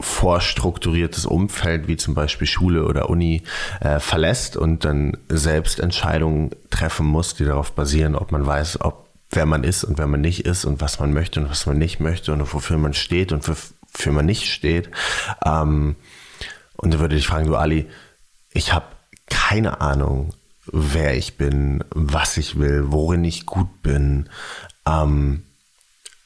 [0.00, 3.42] vorstrukturiertes Umfeld wie zum Beispiel Schule oder Uni
[3.80, 9.03] äh, verlässt und dann selbst Entscheidungen treffen muss, die darauf basieren, ob man weiß, ob
[9.30, 11.78] wer man ist und wer man nicht ist und was man möchte und was man
[11.78, 14.90] nicht möchte und wofür man steht und wofür man nicht steht.
[15.44, 15.96] Ähm,
[16.76, 17.86] und da würde ich fragen, du Ali,
[18.52, 18.86] ich habe
[19.26, 20.34] keine Ahnung,
[20.66, 24.28] wer ich bin, was ich will, worin ich gut bin.
[24.86, 25.42] Ähm,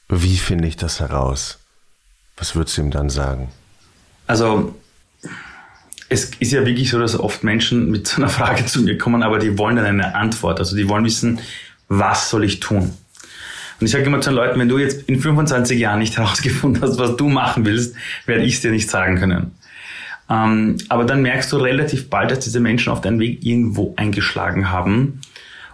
[0.07, 1.59] Wie finde ich das heraus?
[2.37, 3.49] Was würdest du ihm dann sagen?
[4.27, 4.75] Also,
[6.09, 9.21] es ist ja wirklich so, dass oft Menschen mit so einer Frage zu mir kommen,
[9.21, 10.59] aber die wollen dann eine Antwort.
[10.59, 11.39] Also die wollen wissen,
[11.89, 12.93] was soll ich tun?
[13.79, 16.81] Und ich sage immer zu den Leuten, wenn du jetzt in 25 Jahren nicht herausgefunden
[16.81, 19.51] hast, was du machen willst, werde ich es dir nicht sagen können.
[20.29, 24.69] Ähm, aber dann merkst du relativ bald, dass diese Menschen auf deinen Weg irgendwo eingeschlagen
[24.69, 25.21] haben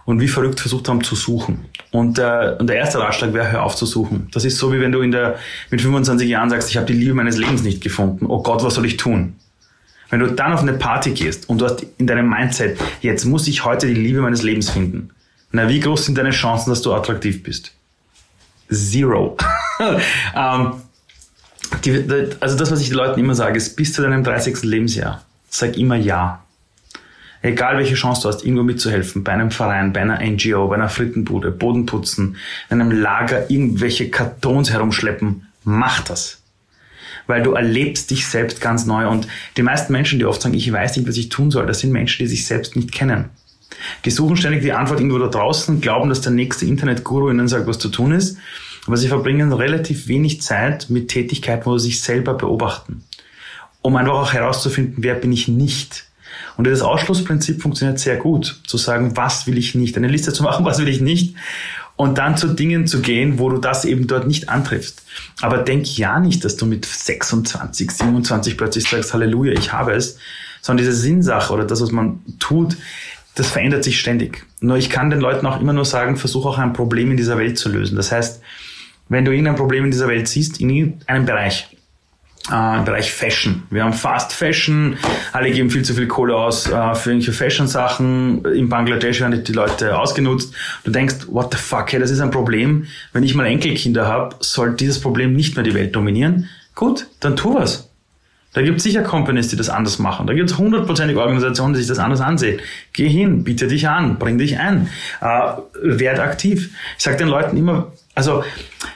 [0.06, 1.66] und wie verrückt versucht haben zu suchen.
[1.90, 4.28] Und, äh, und der erste Ratschlag wäre, hör auf zu suchen.
[4.32, 5.36] Das ist so, wie wenn du in der,
[5.70, 8.26] mit 25 Jahren sagst, ich habe die Liebe meines Lebens nicht gefunden.
[8.26, 9.34] Oh Gott, was soll ich tun?
[10.08, 13.48] Wenn du dann auf eine Party gehst und du hast in deinem Mindset, jetzt muss
[13.48, 15.10] ich heute die Liebe meines Lebens finden.
[15.56, 17.72] Na, wie groß sind deine Chancen, dass du attraktiv bist?
[18.70, 19.38] Zero.
[20.36, 20.72] ähm,
[21.82, 22.04] die,
[22.40, 24.64] also das, was ich den Leuten immer sage, ist bis zu deinem 30.
[24.64, 25.24] Lebensjahr.
[25.48, 26.44] Sag immer ja.
[27.40, 30.90] Egal welche Chance du hast, irgendwo mitzuhelfen, bei einem Verein, bei einer NGO, bei einer
[30.90, 32.36] Frittenbude, Boden putzen,
[32.68, 36.42] in einem Lager irgendwelche Kartons herumschleppen, mach das.
[37.26, 39.08] Weil du erlebst dich selbst ganz neu.
[39.08, 41.78] Und die meisten Menschen, die oft sagen, ich weiß nicht, was ich tun soll, das
[41.78, 43.30] sind Menschen, die sich selbst nicht kennen.
[44.04, 47.66] Die suchen ständig die Antwort irgendwo da draußen, glauben, dass der nächste Internetguru ihnen sagt,
[47.66, 48.38] was zu tun ist.
[48.86, 53.04] Aber sie verbringen relativ wenig Zeit mit Tätigkeiten, wo sie sich selber beobachten.
[53.82, 56.04] Um einfach auch herauszufinden, wer bin ich nicht.
[56.56, 60.42] Und das Ausschlussprinzip funktioniert sehr gut, zu sagen, was will ich nicht, eine Liste zu
[60.42, 61.34] machen, was will ich nicht
[61.96, 65.02] und dann zu Dingen zu gehen, wo du das eben dort nicht antriffst.
[65.40, 70.18] Aber denk ja nicht, dass du mit 26, 27 plötzlich sagst, Halleluja, ich habe es,
[70.60, 72.76] sondern diese Sinnsache oder das, was man tut,
[73.36, 74.44] das verändert sich ständig.
[74.60, 77.38] Nur ich kann den Leuten auch immer nur sagen, versuch auch ein Problem in dieser
[77.38, 77.94] Welt zu lösen.
[77.94, 78.42] Das heißt,
[79.08, 81.68] wenn du irgendein Problem in dieser Welt siehst, in einem Bereich,
[82.50, 83.64] äh, im Bereich Fashion.
[83.70, 84.96] Wir haben Fast Fashion,
[85.32, 88.44] alle geben viel zu viel Kohle aus äh, für irgendwelche Fashion-Sachen.
[88.46, 90.54] In Bangladesch werden die Leute ausgenutzt.
[90.84, 92.86] Du denkst, what the fuck, hey, das ist ein Problem.
[93.12, 96.48] Wenn ich mal Enkelkinder habe, soll dieses Problem nicht mehr die Welt dominieren.
[96.74, 97.90] Gut, dann tu was.
[98.56, 100.26] Da gibt es sicher Companies, die das anders machen.
[100.26, 102.58] Da gibt es hundertprozentige Organisationen, die sich das anders ansehen.
[102.94, 104.88] Geh hin, biete dich an, bring dich ein,
[105.20, 105.26] äh,
[105.82, 106.70] werd aktiv.
[106.96, 108.44] Ich sage den Leuten immer, also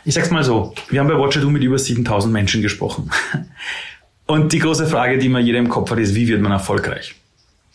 [0.07, 3.11] ich sag's mal so, wir haben bei Watcher Do mit über 7000 Menschen gesprochen.
[4.27, 7.15] Und die große Frage, die man jeder im Kopf hat, ist, wie wird man erfolgreich?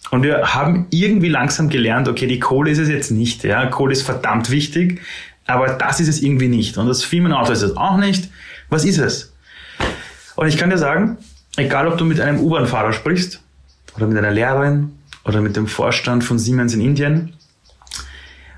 [0.10, 3.44] Und wir haben irgendwie langsam gelernt, okay, die Kohle ist es jetzt nicht.
[3.44, 3.64] Ja?
[3.68, 5.02] Kohle ist verdammt wichtig,
[5.46, 6.80] aber das ist es irgendwie nicht.
[6.80, 8.32] Und das Firmenauto ist es auch nicht.
[8.70, 9.36] Was ist es?
[10.36, 11.20] Und ich kann dir sagen,
[11.58, 13.42] egal ob du mit einem U-Bahn-Fahrer sprichst
[13.96, 17.34] oder mit einer Lehrerin oder mit dem Vorstand von Siemens in Indien,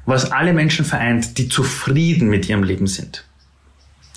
[0.05, 3.25] was alle Menschen vereint, die zufrieden mit ihrem Leben sind,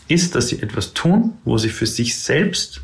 [0.09, 2.81] ist, dass sie etwas tun, wo sie für sich selbst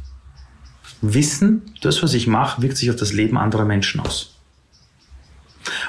[1.02, 4.35] wissen, das, was ich mache, wirkt sich auf das Leben anderer Menschen aus.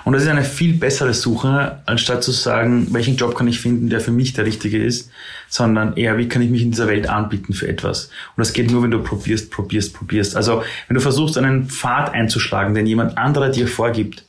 [0.04, 3.90] Und das ist eine viel bessere Suche, anstatt zu sagen, welchen Job kann ich finden,
[3.90, 5.12] der für mich der richtige ist,
[5.50, 8.06] sondern eher, wie kann ich mich in dieser Welt anbieten für etwas.
[8.36, 10.36] Und das geht nur, wenn du probierst, probierst, probierst.
[10.36, 14.24] Also, wenn du versuchst, einen Pfad einzuschlagen, den jemand anderer dir vorgibt,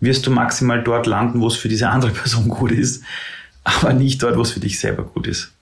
[0.00, 3.02] wirst du maximal dort landen, wo es für diese andere Person gut ist,
[3.64, 5.52] aber nicht dort, wo es für dich selber gut ist.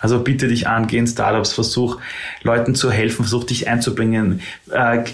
[0.00, 1.98] Also bitte dich an, geh in Startups, versuch
[2.42, 4.40] Leuten zu helfen, versuch dich einzubringen.
[4.70, 5.04] Äh,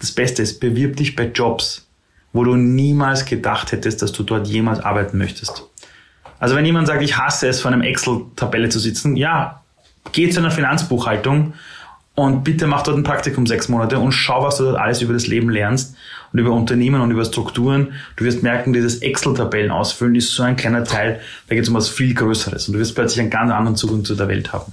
[0.00, 1.81] das Beste ist, bewirb dich bei Jobs,
[2.32, 5.64] wo du niemals gedacht hättest, dass du dort jemals arbeiten möchtest.
[6.38, 9.62] Also wenn jemand sagt, ich hasse es, vor einem Excel-Tabelle zu sitzen, ja,
[10.12, 11.54] geh zu einer Finanzbuchhaltung
[12.14, 15.12] und bitte mach dort ein Praktikum sechs Monate und schau, was du dort alles über
[15.12, 15.94] das Leben lernst
[16.32, 17.92] und über Unternehmen und über Strukturen.
[18.16, 21.76] Du wirst merken, dieses Excel-Tabellen ausfüllen ist so ein kleiner Teil, da geht es um
[21.76, 24.72] was viel Größeres und du wirst plötzlich einen ganz anderen Zugang zu der Welt haben.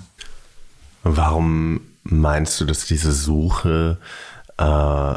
[1.04, 3.98] Warum meinst du, dass diese Suche
[4.58, 5.14] äh,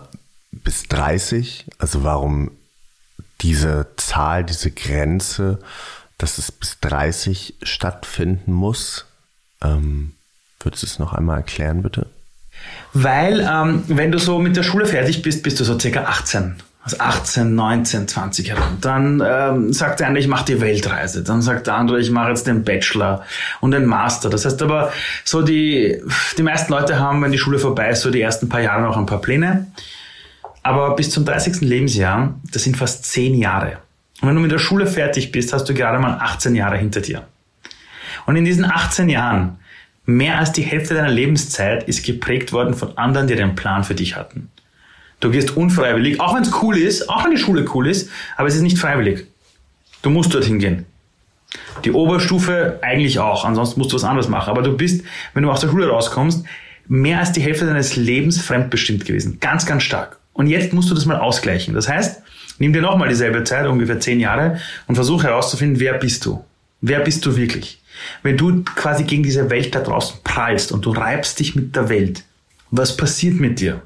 [0.52, 2.50] bis 30, also warum
[3.40, 5.58] diese Zahl, diese Grenze,
[6.18, 9.06] dass es bis 30 stattfinden muss?
[9.62, 10.14] Ähm
[10.64, 12.06] Würdest du es noch einmal erklären, bitte?
[12.92, 16.56] Weil, ähm, wenn du so mit der Schule fertig bist, bist du so circa 18.
[16.84, 18.78] Also 18, 19, 20 herum.
[18.80, 21.22] Dann ähm, sagt der eine, ich mache die Weltreise.
[21.22, 23.24] Dann sagt der andere, ich mache jetzt den Bachelor
[23.60, 24.30] und den Master.
[24.30, 24.92] Das heißt aber,
[25.24, 26.02] so die,
[26.36, 28.96] die meisten Leute haben, wenn die Schule vorbei ist, so die ersten paar Jahre noch
[28.96, 29.68] ein paar Pläne.
[30.62, 31.60] Aber bis zum 30.
[31.60, 33.78] Lebensjahr, das sind fast 10 Jahre.
[34.20, 37.00] Und wenn du mit der Schule fertig bist, hast du gerade mal 18 Jahre hinter
[37.00, 37.26] dir.
[38.26, 39.58] Und in diesen 18 Jahren
[40.04, 43.94] Mehr als die Hälfte deiner Lebenszeit ist geprägt worden von anderen, die einen Plan für
[43.94, 44.50] dich hatten.
[45.20, 48.48] Du gehst unfreiwillig, auch wenn es cool ist, auch wenn die Schule cool ist, aber
[48.48, 49.26] es ist nicht freiwillig.
[50.02, 50.86] Du musst dorthin gehen.
[51.84, 54.50] Die Oberstufe eigentlich auch, ansonsten musst du was anderes machen.
[54.50, 56.44] Aber du bist, wenn du aus der Schule rauskommst,
[56.88, 59.38] mehr als die Hälfte deines Lebens fremdbestimmt gewesen.
[59.38, 60.18] Ganz, ganz stark.
[60.32, 61.74] Und jetzt musst du das mal ausgleichen.
[61.74, 62.22] Das heißt,
[62.58, 66.44] nimm dir nochmal dieselbe Zeit, ungefähr zehn Jahre, und versuch herauszufinden, wer bist du?
[66.80, 67.80] Wer bist du wirklich?
[68.22, 71.88] Wenn du quasi gegen diese Welt da draußen prallst und du reibst dich mit der
[71.88, 72.24] Welt,
[72.70, 73.82] was passiert mit dir?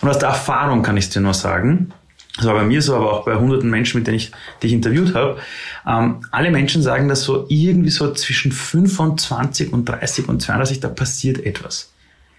[0.00, 1.92] Und aus der Erfahrung kann ich dir nur sagen,
[2.36, 4.30] das war bei mir so, aber auch bei hunderten Menschen, mit denen ich
[4.62, 5.38] dich interviewt habe,
[5.86, 10.88] ähm, alle Menschen sagen, dass so irgendwie so zwischen 25 und 30 und 32, da
[10.88, 11.92] passiert etwas.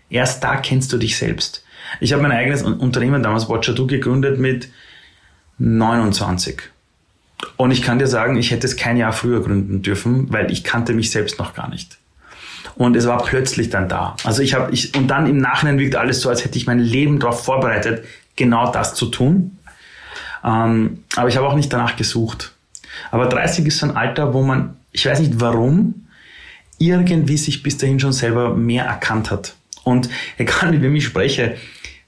[0.10, 1.64] Erst da kennst du dich selbst.
[2.00, 4.70] Ich habe mein eigenes Unternehmen damals, Watcher Do, gegründet mit
[5.60, 6.62] 29.
[7.56, 10.64] Und ich kann dir sagen, ich hätte es kein Jahr früher gründen dürfen, weil ich
[10.64, 11.98] kannte mich selbst noch gar nicht.
[12.76, 14.16] Und es war plötzlich dann da.
[14.24, 16.80] Also ich habe, ich, und dann im Nachhinein wirkt alles so, als hätte ich mein
[16.80, 19.58] Leben darauf vorbereitet, genau das zu tun.
[20.44, 22.54] Ähm, aber ich habe auch nicht danach gesucht.
[23.12, 26.08] Aber 30 ist so ein Alter, wo man, ich weiß nicht warum,
[26.78, 29.56] irgendwie sich bis dahin schon selber mehr erkannt hat.
[29.84, 31.58] Und egal mit wem ich spreche,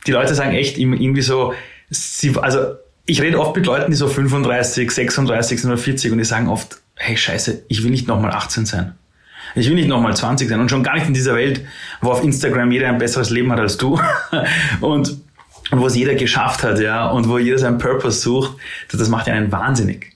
[0.08, 1.54] die Leute sagen echt irgendwie so,
[1.90, 6.24] sie, also ich rede oft mit Leuten, die so 35, 36 oder 40 und die
[6.24, 8.94] sagen oft, hey Scheiße, ich will nicht nochmal 18 sein.
[9.56, 11.62] Ich will nicht nochmal 20 sein und schon gar nicht in dieser Welt,
[12.02, 14.00] wo auf Instagram jeder ein besseres Leben hat als du
[14.82, 15.18] und,
[15.72, 18.58] und wo es jeder geschafft hat, ja, und wo jeder seinen Purpose sucht.
[18.92, 20.14] Das macht einen wahnsinnig.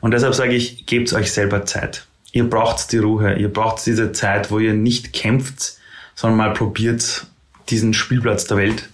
[0.00, 2.06] Und deshalb sage ich, gebt euch selber Zeit.
[2.30, 5.74] Ihr braucht die Ruhe, ihr braucht diese Zeit, wo ihr nicht kämpft,
[6.14, 7.26] sondern mal probiert
[7.68, 8.88] diesen Spielplatz der Welt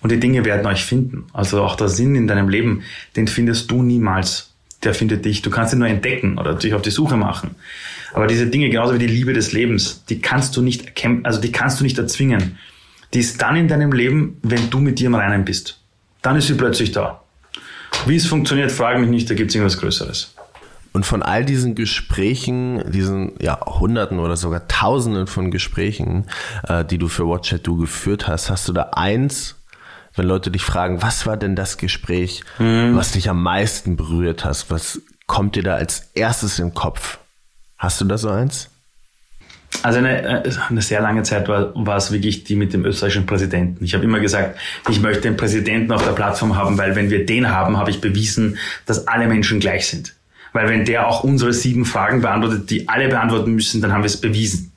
[0.00, 1.26] und die Dinge werden euch finden.
[1.32, 2.82] Also auch der Sinn in deinem Leben,
[3.16, 4.52] den findest du niemals.
[4.84, 5.42] Der findet dich.
[5.42, 7.56] Du kannst ihn nur entdecken oder dich auf die Suche machen.
[8.14, 11.40] Aber diese Dinge, genauso wie die Liebe des Lebens, die kannst du nicht erkennen, also
[11.40, 12.58] die kannst du nicht erzwingen.
[13.12, 15.80] Die ist dann in deinem Leben, wenn du mit dir im Reinen bist.
[16.22, 17.22] Dann ist sie plötzlich da.
[18.06, 20.34] Wie es funktioniert, frage mich nicht, da gibt es irgendwas Größeres.
[20.92, 26.24] Und von all diesen Gesprächen, diesen ja, Hunderten oder sogar Tausenden von Gesprächen,
[26.66, 29.57] äh, die du für WhatsApp du geführt hast, hast du da eins,
[30.18, 32.96] wenn Leute dich fragen, was war denn das Gespräch, mhm.
[32.96, 34.70] was dich am meisten berührt hast?
[34.70, 37.18] Was kommt dir da als erstes im Kopf?
[37.76, 38.68] Hast du da so eins?
[39.82, 43.26] Also eine, äh, eine sehr lange Zeit war, war es wirklich die mit dem österreichischen
[43.26, 43.84] Präsidenten.
[43.84, 47.26] Ich habe immer gesagt, ich möchte den Präsidenten auf der Plattform haben, weil wenn wir
[47.26, 50.14] den haben, habe ich bewiesen, dass alle Menschen gleich sind.
[50.52, 54.06] Weil wenn der auch unsere sieben Fragen beantwortet, die alle beantworten müssen, dann haben wir
[54.06, 54.72] es bewiesen.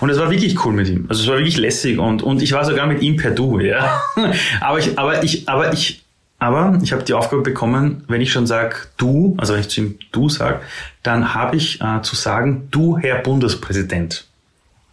[0.00, 1.06] Und es war wirklich cool mit ihm.
[1.08, 4.00] Also es war wirklich lässig und, und ich war sogar mit ihm per Du, ja.
[4.60, 6.04] aber ich, aber ich, aber ich,
[6.38, 9.80] aber ich habe die Aufgabe bekommen, wenn ich schon sage du, also wenn ich zu
[9.80, 10.60] ihm du sage,
[11.02, 14.26] dann habe ich äh, zu sagen, du Herr Bundespräsident.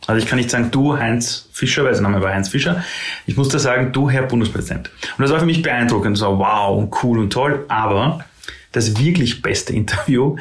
[0.07, 2.83] Also ich kann nicht sagen, du Heinz Fischer, weil sein Name war Heinz Fischer.
[3.27, 4.89] Ich musste sagen, du Herr Bundespräsident.
[5.17, 6.17] Und das war für mich beeindruckend.
[6.17, 7.65] So, wow, und cool und toll.
[7.67, 8.23] Aber
[8.71, 10.37] das wirklich beste Interview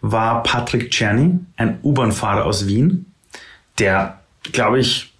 [0.00, 3.06] war Patrick Czerny, ein U-Bahn-Fahrer aus Wien,
[3.78, 4.20] der,
[4.52, 5.12] glaube ich,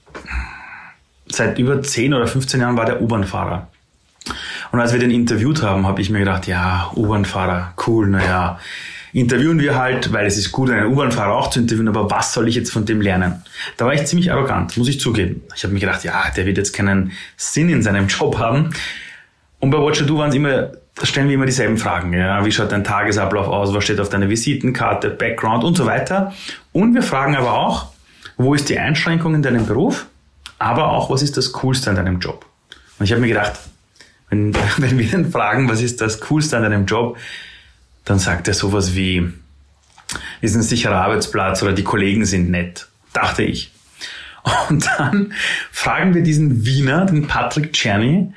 [1.27, 3.69] seit über 10 oder 15 Jahren war der U-Bahn-Fahrer.
[4.73, 8.59] Und als wir den interviewt haben, habe ich mir gedacht, ja, U-Bahn-Fahrer, cool, naja,
[9.13, 12.49] interviewen wir halt, weil es ist gut, einen U-Bahn-Fahrer auch zu interviewen, aber was soll
[12.49, 13.43] ich jetzt von dem lernen?
[13.77, 15.43] Da war ich ziemlich arrogant, muss ich zugeben.
[15.55, 18.71] Ich habe mir gedacht, ja, der wird jetzt keinen Sinn in seinem Job haben.
[19.61, 22.13] Und bei Watcher Do waren es immer, stellen wir immer dieselben Fragen.
[22.13, 22.45] Ja?
[22.45, 23.75] Wie schaut dein Tagesablauf aus?
[23.75, 25.11] Was steht auf deiner Visitenkarte?
[25.11, 26.33] Background und so weiter.
[26.73, 27.89] Und wir fragen aber auch,
[28.37, 30.07] wo ist die Einschränkung in deinem Beruf,
[30.59, 32.47] aber auch, was ist das Coolste an deinem Job?
[32.99, 33.59] Und ich habe mir gedacht,
[34.31, 37.17] wenn, wenn wir ihn fragen, was ist das Coolste an deinem Job,
[38.05, 39.33] dann sagt er sowas wie,
[40.41, 43.73] ist ein sicherer Arbeitsplatz oder die Kollegen sind nett, dachte ich.
[44.69, 45.33] Und dann
[45.71, 48.33] fragen wir diesen Wiener, den Patrick Czerny,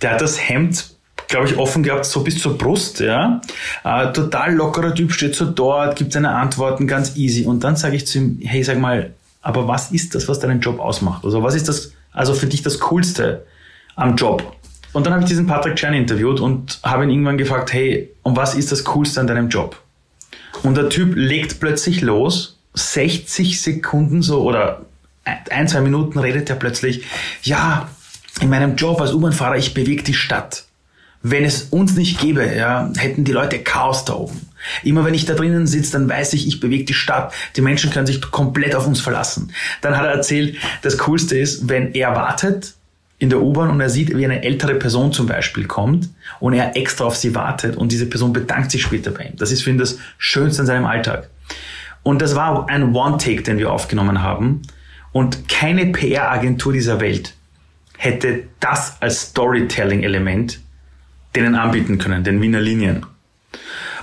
[0.00, 0.96] der hat das Hemd
[1.28, 3.40] glaube ich, offen gehabt, so bis zur Brust, ja.
[3.84, 7.44] Äh, total lockerer Typ, steht so dort, gibt seine Antworten ganz easy.
[7.44, 9.12] Und dann sage ich zu ihm, hey, sag mal,
[9.42, 11.24] aber was ist das, was deinen Job ausmacht?
[11.24, 13.46] Also was ist das, also für dich das Coolste
[13.94, 14.56] am Job?
[14.92, 18.36] Und dann habe ich diesen Patrick Chan interviewt und habe ihn irgendwann gefragt, hey, und
[18.36, 19.80] was ist das Coolste an deinem Job?
[20.62, 24.86] Und der Typ legt plötzlich los, 60 Sekunden so oder
[25.50, 27.04] ein, zwei Minuten redet er plötzlich,
[27.42, 27.88] ja,
[28.40, 30.64] in meinem Job als U-Bahn-Fahrer, ich bewege die Stadt.
[31.22, 34.48] Wenn es uns nicht gäbe, ja, hätten die Leute Chaos da oben.
[34.82, 37.32] Immer wenn ich da drinnen sitze, dann weiß ich, ich bewege die Stadt.
[37.56, 39.52] Die Menschen können sich komplett auf uns verlassen.
[39.80, 42.74] Dann hat er erzählt, das Coolste ist, wenn er wartet
[43.18, 46.76] in der U-Bahn und er sieht, wie eine ältere Person zum Beispiel kommt und er
[46.76, 49.36] extra auf sie wartet und diese Person bedankt sich später bei ihm.
[49.36, 51.28] Das ist für ihn das Schönste in seinem Alltag.
[52.04, 54.62] Und das war ein One-Take, den wir aufgenommen haben.
[55.12, 57.34] Und keine PR-Agentur dieser Welt
[57.96, 60.60] hätte das als Storytelling-Element
[61.42, 63.06] denen anbieten können, den Wiener Linien.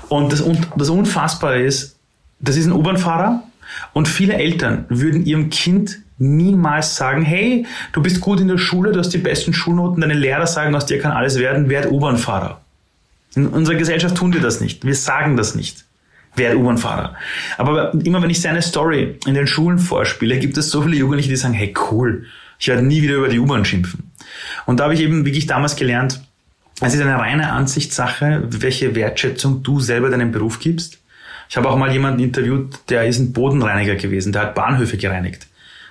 [0.10, 0.44] Und das,
[0.76, 1.98] das Unfassbare ist,
[2.40, 3.44] das ist ein U-Bahn-Fahrer
[3.94, 8.92] und viele Eltern würden ihrem Kind niemals sagen, hey, du bist gut in der Schule,
[8.92, 12.62] du hast die besten Schulnoten, deine Lehrer sagen, aus dir kann alles werden, werd U-Bahn-Fahrer.
[13.36, 14.86] In unserer Gesellschaft tun wir das nicht.
[14.86, 15.84] Wir sagen das nicht.
[16.36, 17.16] werde U-Bahn-Fahrer.
[17.58, 21.30] Aber immer wenn ich seine Story in den Schulen vorspiele, gibt es so viele Jugendliche,
[21.30, 22.26] die sagen, hey cool,
[22.60, 24.12] ich werde nie wieder über die U-Bahn schimpfen.
[24.66, 26.22] Und da habe ich eben wirklich damals gelernt,
[26.82, 31.00] es ist eine reine Ansichtssache, welche Wertschätzung du selber deinem Beruf gibst.
[31.50, 35.48] Ich habe auch mal jemanden interviewt, der ist ein Bodenreiniger gewesen, der hat Bahnhöfe gereinigt.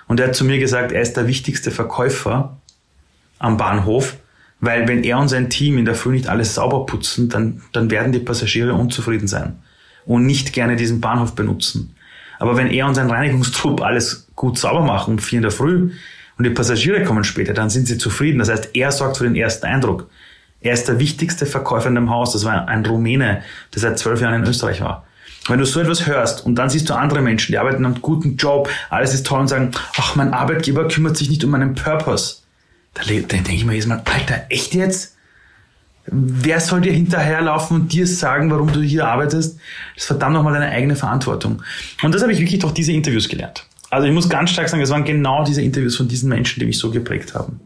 [0.07, 2.57] Und er hat zu mir gesagt, er ist der wichtigste Verkäufer
[3.39, 4.17] am Bahnhof,
[4.59, 7.89] weil wenn er und sein Team in der Früh nicht alles sauber putzen, dann, dann
[7.89, 9.59] werden die Passagiere unzufrieden sein
[10.05, 11.95] und nicht gerne diesen Bahnhof benutzen.
[12.37, 15.91] Aber wenn er und sein Reinigungstrupp alles gut sauber machen um vier in der Früh
[16.37, 18.39] und die Passagiere kommen später, dann sind sie zufrieden.
[18.39, 20.09] Das heißt, er sorgt für den ersten Eindruck.
[20.65, 22.33] Er ist der wichtigste Verkäufer in dem Haus.
[22.33, 25.05] Das war ein Rumäne, der seit zwölf Jahren in Österreich war.
[25.47, 28.35] Wenn du so etwas hörst und dann siehst du andere Menschen, die arbeiten einen guten
[28.35, 32.37] Job, alles ist toll und sagen, ach, mein Arbeitgeber kümmert sich nicht um meinen Purpose.
[32.95, 35.15] Da, denke ich mir jedes Mal, Alter, echt jetzt?
[36.07, 39.59] Wer soll dir hinterherlaufen und dir sagen, warum du hier arbeitest?
[39.93, 41.61] Das ist verdammt nochmal deine eigene Verantwortung.
[42.01, 43.67] Und das habe ich wirklich durch diese Interviews gelernt.
[43.91, 46.65] Also ich muss ganz stark sagen, es waren genau diese Interviews von diesen Menschen, die
[46.65, 47.59] mich so geprägt haben.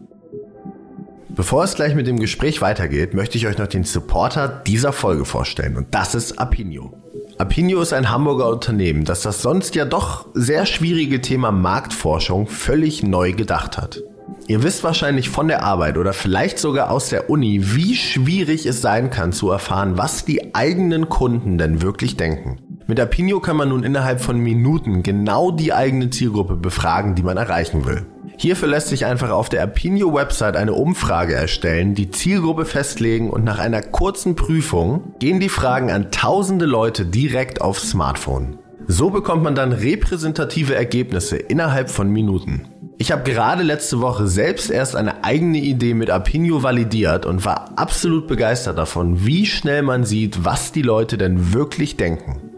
[1.40, 5.24] Bevor es gleich mit dem Gespräch weitergeht, möchte ich euch noch den Supporter dieser Folge
[5.24, 6.92] vorstellen und das ist Apinio.
[7.38, 13.04] Apinio ist ein Hamburger Unternehmen, das das sonst ja doch sehr schwierige Thema Marktforschung völlig
[13.04, 14.04] neu gedacht hat.
[14.50, 18.82] Ihr wisst wahrscheinlich von der Arbeit oder vielleicht sogar aus der Uni, wie schwierig es
[18.82, 22.58] sein kann zu erfahren, was die eigenen Kunden denn wirklich denken.
[22.86, 27.38] Mit Apinio kann man nun innerhalb von Minuten genau die eigene Zielgruppe befragen, die man
[27.38, 28.08] erreichen will.
[28.42, 33.60] Hierfür lässt sich einfach auf der Apinio-Website eine Umfrage erstellen, die Zielgruppe festlegen und nach
[33.60, 38.58] einer kurzen Prüfung gehen die Fragen an tausende Leute direkt aufs Smartphone.
[38.88, 42.70] So bekommt man dann repräsentative Ergebnisse innerhalb von Minuten.
[42.98, 47.78] Ich habe gerade letzte Woche selbst erst eine eigene Idee mit Apinio validiert und war
[47.78, 52.49] absolut begeistert davon, wie schnell man sieht, was die Leute denn wirklich denken.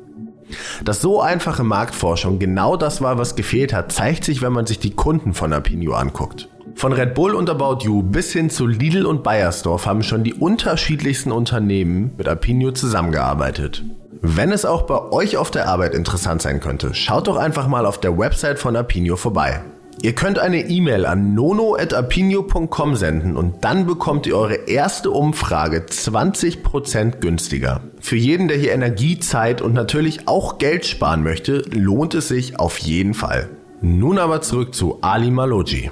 [0.84, 4.80] Dass so einfache Marktforschung genau das war, was gefehlt hat, zeigt sich, wenn man sich
[4.80, 6.50] die Kunden von Apinio anguckt.
[6.76, 10.34] Von Red Bull und About You bis hin zu Lidl und Bayersdorf haben schon die
[10.34, 13.84] unterschiedlichsten Unternehmen mit Apinio zusammengearbeitet.
[14.22, 17.86] Wenn es auch bei euch auf der Arbeit interessant sein könnte, schaut doch einfach mal
[17.86, 19.62] auf der Website von Apinio vorbei.
[20.04, 27.20] Ihr könnt eine E-Mail an nono.apinio.com senden und dann bekommt ihr eure erste Umfrage 20%
[27.20, 27.82] günstiger.
[28.00, 32.60] Für jeden, der hier Energie, Zeit und natürlich auch Geld sparen möchte, lohnt es sich
[32.60, 33.50] auf jeden Fall.
[33.82, 35.92] Nun aber zurück zu Ali Maloji.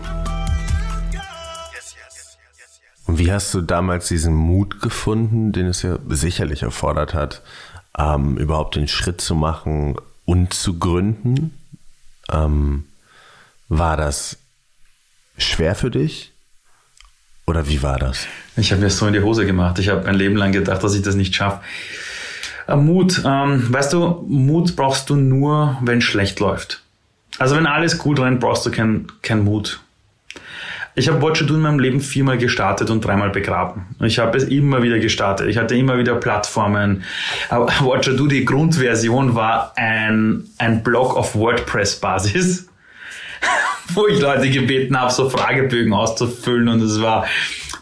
[3.06, 7.44] Und wie hast du damals diesen Mut gefunden, den es ja sicherlich erfordert hat,
[7.96, 11.54] ähm, überhaupt den Schritt zu machen und zu gründen?
[12.32, 12.86] Ähm,
[13.70, 14.38] war das
[15.38, 16.34] schwer für dich?
[17.46, 18.28] Oder wie war das?
[18.58, 19.80] Ich habe mir so in die Hose gemacht.
[19.80, 21.62] Ich habe mein Leben lang gedacht, dass ich das nicht schaffe.
[22.68, 26.84] Äh, Mut, ähm, weißt du, Mut brauchst du nur, wenn schlecht läuft.
[27.40, 29.80] Also wenn alles gut rennt, brauchst du keinen kein Mut.
[30.96, 33.96] Ich habe Watcher in meinem Leben viermal gestartet und dreimal begraben.
[34.02, 35.48] Ich habe es immer wieder gestartet.
[35.48, 37.04] Ich hatte immer wieder Plattformen.
[37.50, 42.69] Watcher Do, die Grundversion war ein, ein Blog auf WordPress-Basis
[43.94, 47.26] wo ich Leute gebeten habe, so Fragebögen auszufüllen und es war,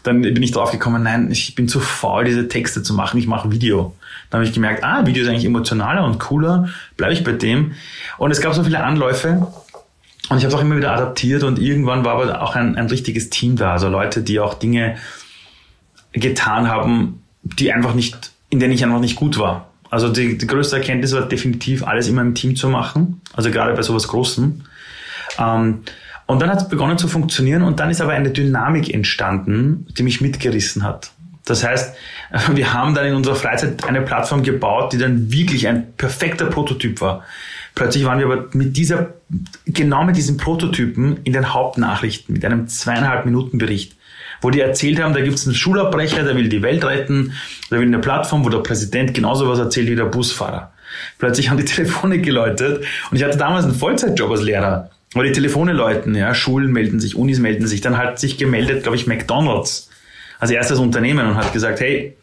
[0.02, 3.26] dann bin ich drauf gekommen, nein, ich bin zu faul, diese Texte zu machen, ich
[3.26, 3.94] mache Video.
[4.30, 7.72] Dann habe ich gemerkt, ah, Video ist eigentlich emotionaler und cooler, bleibe ich bei dem.
[8.18, 9.46] Und es gab so viele Anläufe
[10.28, 12.86] und ich habe es auch immer wieder adaptiert und irgendwann war aber auch ein, ein
[12.86, 14.96] richtiges Team da, also Leute, die auch Dinge
[16.12, 19.70] getan haben, die einfach nicht, in denen ich einfach nicht gut war.
[19.90, 23.72] Also die, die größte Erkenntnis war definitiv, alles immer im Team zu machen, also gerade
[23.72, 24.64] bei sowas Großen.
[25.38, 25.82] Ähm,
[26.26, 30.02] und dann hat es begonnen zu funktionieren und dann ist aber eine Dynamik entstanden, die
[30.02, 31.10] mich mitgerissen hat.
[31.46, 31.96] Das heißt,
[32.52, 37.00] wir haben dann in unserer Freizeit eine Plattform gebaut, die dann wirklich ein perfekter Prototyp
[37.00, 37.24] war.
[37.74, 39.14] Plötzlich waren wir aber mit dieser,
[39.66, 43.94] genau mit diesem Prototypen in den Hauptnachrichten, mit einem zweieinhalb Minuten Bericht,
[44.40, 47.32] wo die erzählt haben, da gibt es einen Schulabbrecher, der will die Welt retten,
[47.70, 50.72] der will eine Plattform, wo der Präsident genauso was erzählt wie der Busfahrer.
[51.18, 54.90] Plötzlich haben die Telefone geläutet und ich hatte damals einen Vollzeitjob als Lehrer.
[55.14, 57.80] Aber die Telefone läuten, ja, Schulen melden sich, Unis melden sich.
[57.80, 59.90] Dann hat sich gemeldet, glaube ich, McDonalds
[60.38, 62.16] als erstes Unternehmen und hat gesagt, hey,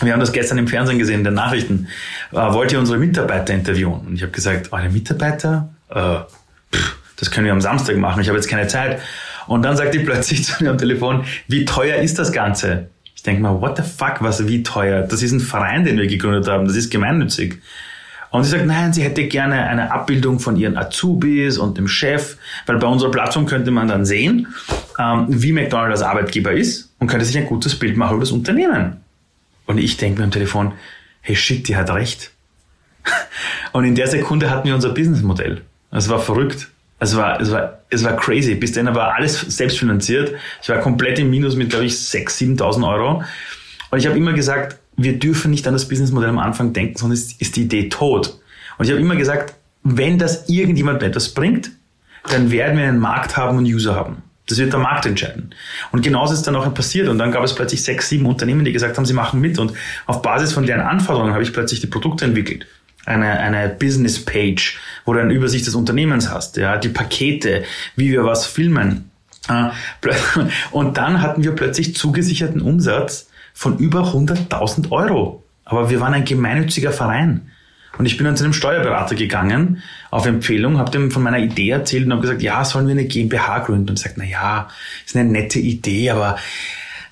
[0.00, 1.88] wir haben das gestern im Fernsehen gesehen, in den Nachrichten.
[2.32, 4.00] Äh, wollt ihr unsere Mitarbeiter interviewen?
[4.06, 5.68] Und ich habe gesagt, eure Mitarbeiter?
[5.90, 6.20] Äh,
[6.74, 9.00] pff, das können wir am Samstag machen, ich habe jetzt keine Zeit.
[9.46, 12.88] Und dann sagt die plötzlich zu mir am Telefon, wie teuer ist das Ganze?
[13.14, 15.02] Ich denke mal, what the fuck, was, wie teuer?
[15.02, 17.60] Das ist ein Verein, den wir gegründet haben, das ist gemeinnützig.
[18.32, 22.38] Und sie sagt, nein, sie hätte gerne eine Abbildung von ihren Azubis und dem Chef,
[22.64, 24.48] weil bei unserer Plattform könnte man dann sehen,
[24.98, 28.32] ähm, wie McDonald's als Arbeitgeber ist und könnte sich ein gutes Bild machen über das
[28.32, 29.02] Unternehmen.
[29.66, 30.72] Und ich denke mir am Telefon,
[31.20, 32.30] hey shit, die hat recht.
[33.72, 35.62] Und in der Sekunde hatten wir unser Businessmodell.
[35.90, 36.68] Es war verrückt.
[36.98, 38.54] Es war, es war, es war crazy.
[38.54, 40.34] Bis dann war alles selbst finanziert.
[40.62, 43.22] Ich war komplett im Minus mit, glaube ich, 6.000, 7.000 Euro.
[43.90, 47.40] Und ich habe immer gesagt, wir dürfen nicht an das Businessmodell am Anfang denken, sonst
[47.40, 48.40] ist die Idee tot.
[48.78, 51.70] Und ich habe immer gesagt, wenn das irgendjemand etwas bringt,
[52.28, 54.22] dann werden wir einen Markt haben und User haben.
[54.48, 55.54] Das wird der Markt entscheiden.
[55.92, 57.08] Und genauso ist dann auch passiert.
[57.08, 59.58] Und dann gab es plötzlich sechs, sieben Unternehmen, die gesagt haben, sie machen mit.
[59.58, 59.72] Und
[60.06, 62.66] auf Basis von deren Anforderungen habe ich plötzlich die Produkte entwickelt.
[63.06, 67.64] Eine, eine Business Page, wo du eine Übersicht des Unternehmens hast, ja, die Pakete,
[67.96, 69.10] wie wir was filmen.
[70.70, 75.44] Und dann hatten wir plötzlich zugesicherten Umsatz von über 100.000 Euro.
[75.64, 77.50] Aber wir waren ein gemeinnütziger Verein.
[77.98, 81.70] Und ich bin dann zu einem Steuerberater gegangen, auf Empfehlung, habe dem von meiner Idee
[81.70, 83.90] erzählt und habe gesagt, ja, sollen wir eine GmbH gründen?
[83.90, 84.68] Und sagt, na ja,
[85.04, 86.38] ist eine nette Idee, aber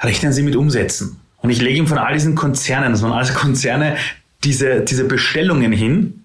[0.01, 1.20] rechnen Sie mit Umsätzen.
[1.43, 3.97] Und ich lege ihm von all diesen Konzernen, das waren also Konzerne,
[4.43, 6.24] diese, diese Bestellungen hin,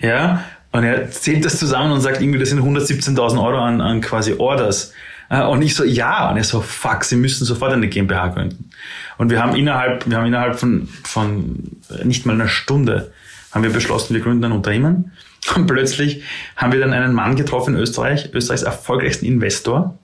[0.00, 4.00] ja, und er zählt das zusammen und sagt irgendwie, das sind 117.000 Euro an, an
[4.00, 4.92] quasi Orders.
[5.28, 6.30] Äh, und ich so, ja.
[6.30, 8.70] Und er so, fuck, Sie müssen sofort eine GmbH gründen.
[9.16, 13.12] Und wir haben innerhalb, wir haben innerhalb von, von nicht mal einer Stunde
[13.52, 15.12] haben wir beschlossen, wir gründen ein Unternehmen.
[15.56, 16.22] Und plötzlich
[16.56, 19.98] haben wir dann einen Mann getroffen in Österreich, Österreichs erfolgreichsten Investor.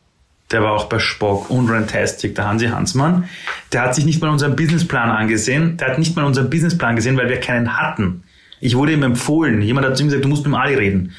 [0.50, 3.28] Der war auch bei Spock und Rantastic, der Hansi Hansmann.
[3.72, 5.78] Der hat sich nicht mal unseren Businessplan angesehen.
[5.78, 8.22] Der hat nicht mal unseren Businessplan gesehen, weil wir keinen hatten.
[8.60, 9.62] Ich wurde ihm empfohlen.
[9.62, 11.12] Jemand hat zu ihm gesagt, du musst mit dem Ali reden.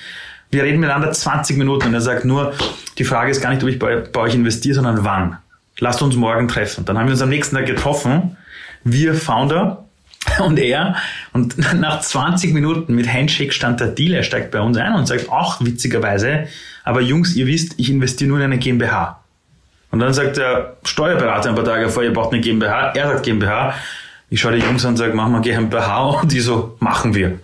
[0.56, 2.54] Wir reden miteinander 20 Minuten und er sagt nur,
[2.98, 5.38] die Frage ist gar nicht, ob ich bei, bei euch investiere, sondern wann.
[5.80, 6.86] Lasst uns morgen treffen.
[6.86, 8.38] Dann haben wir uns am nächsten Tag getroffen.
[8.86, 9.84] Wir Founder,
[10.40, 10.96] und er,
[11.34, 15.08] und nach 20 Minuten mit Handshake stand der Deal, er steigt bei uns ein und
[15.08, 16.48] sagt, ach, witzigerweise,
[16.86, 19.20] aber Jungs, ihr wisst, ich investiere nur in eine GmbH.
[19.92, 23.24] Und dann sagt der Steuerberater ein paar Tage vor, ihr braucht eine GmbH, er sagt
[23.24, 23.74] GmbH.
[24.30, 27.40] Ich schaue die Jungs an und sage, machen wir GmbH und die so, machen wir.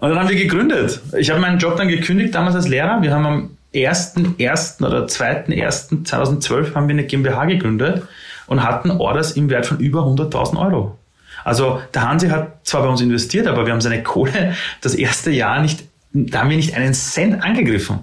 [0.00, 1.00] Und dann haben wir gegründet.
[1.18, 3.02] Ich habe meinen Job dann gekündigt, damals als Lehrer.
[3.02, 4.84] Wir haben am 1.1.
[4.84, 8.02] oder 2.1.2012 haben wir eine GmbH gegründet
[8.46, 10.98] und hatten Orders im Wert von über 100.000 Euro.
[11.44, 15.30] Also der Hansi hat zwar bei uns investiert, aber wir haben seine Kohle das erste
[15.30, 18.00] Jahr nicht, da haben wir nicht einen Cent angegriffen.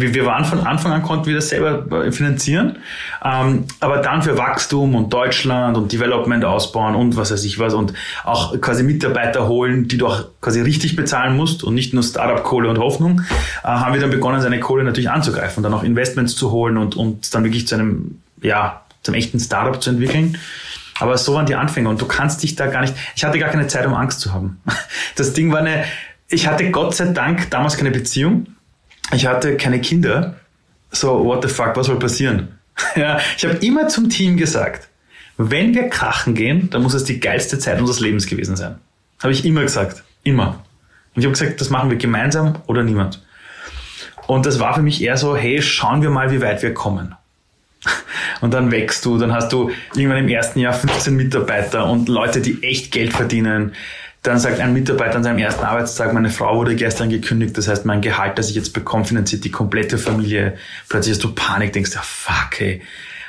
[0.00, 2.78] Wir, wir waren von Anfang an, konnten wir das selber äh, finanzieren,
[3.24, 7.74] ähm, aber dann für Wachstum und Deutschland und Development ausbauen und was weiß ich was
[7.74, 7.92] und
[8.24, 12.68] auch quasi Mitarbeiter holen, die du auch quasi richtig bezahlen musst und nicht nur Startup-Kohle
[12.68, 13.22] und Hoffnung,
[13.62, 16.76] äh, haben wir dann begonnen, seine Kohle natürlich anzugreifen und dann auch Investments zu holen
[16.76, 20.36] und, und dann wirklich zu einem, ja, zum echten Startup zu entwickeln.
[21.00, 23.48] Aber so waren die Anfänge und du kannst dich da gar nicht, ich hatte gar
[23.48, 24.60] keine Zeit, um Angst zu haben.
[25.16, 25.84] Das Ding war eine,
[26.28, 28.46] ich hatte Gott sei Dank damals keine Beziehung.
[29.12, 30.36] Ich hatte keine Kinder.
[30.90, 32.56] So, what the fuck, was soll passieren?
[32.96, 34.88] Ja, ich habe immer zum Team gesagt,
[35.36, 38.78] wenn wir krachen gehen, dann muss es die geilste Zeit unseres Lebens gewesen sein.
[39.22, 40.02] Habe ich immer gesagt.
[40.22, 40.64] Immer.
[41.14, 43.22] Und ich habe gesagt, das machen wir gemeinsam oder niemand.
[44.26, 47.14] Und das war für mich eher so, hey, schauen wir mal, wie weit wir kommen.
[48.40, 52.40] Und dann wächst du, dann hast du irgendwann im ersten Jahr 15 Mitarbeiter und Leute,
[52.40, 53.72] die echt Geld verdienen.
[54.22, 57.86] Dann sagt ein Mitarbeiter an seinem ersten Arbeitstag, meine Frau wurde gestern gekündigt, das heißt,
[57.86, 60.58] mein Gehalt, das ich jetzt bekomme, finanziert die komplette Familie.
[60.90, 62.82] Plötzlich hast du Panik, denkst ja, fuck, ey.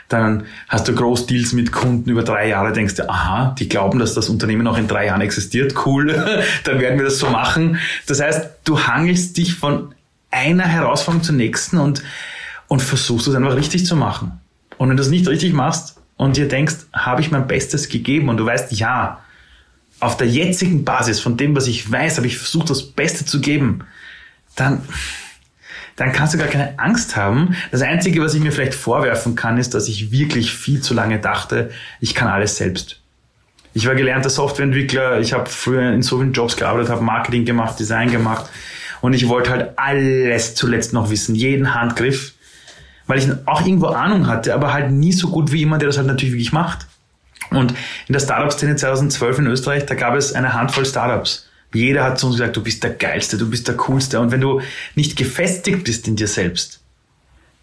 [0.09, 4.13] Dann hast du Großdeals mit Kunden über drei Jahre, denkst du, aha, die glauben, dass
[4.13, 6.07] das Unternehmen auch in drei Jahren existiert, cool,
[6.65, 7.77] dann werden wir das so machen.
[8.07, 9.95] Das heißt, du hangelst dich von
[10.29, 12.03] einer Herausforderung zur nächsten und,
[12.67, 14.41] und versuchst es einfach richtig zu machen.
[14.77, 18.27] Und wenn du es nicht richtig machst und dir denkst, habe ich mein Bestes gegeben
[18.27, 19.21] und du weißt, ja,
[20.01, 23.39] auf der jetzigen Basis von dem, was ich weiß, habe ich versucht, das Beste zu
[23.39, 23.85] geben,
[24.55, 24.81] dann,
[25.95, 27.55] dann kannst du gar keine Angst haben.
[27.71, 31.19] Das Einzige, was ich mir vielleicht vorwerfen kann, ist, dass ich wirklich viel zu lange
[31.19, 32.99] dachte, ich kann alles selbst.
[33.73, 37.79] Ich war gelernter Softwareentwickler, ich habe früher in so vielen Jobs gearbeitet, habe Marketing gemacht,
[37.79, 38.49] Design gemacht
[38.99, 42.33] und ich wollte halt alles zuletzt noch wissen, jeden Handgriff
[43.11, 45.97] weil ich auch irgendwo Ahnung hatte, aber halt nie so gut wie jemand, der das
[45.97, 46.87] halt natürlich wirklich macht.
[47.49, 47.71] Und
[48.07, 51.47] in der Startup-Szene 2012 in Österreich, da gab es eine Handvoll Startups.
[51.73, 54.19] Jeder hat zu uns gesagt, du bist der Geilste, du bist der Coolste.
[54.19, 54.61] Und wenn du
[54.95, 56.81] nicht gefestigt bist in dir selbst,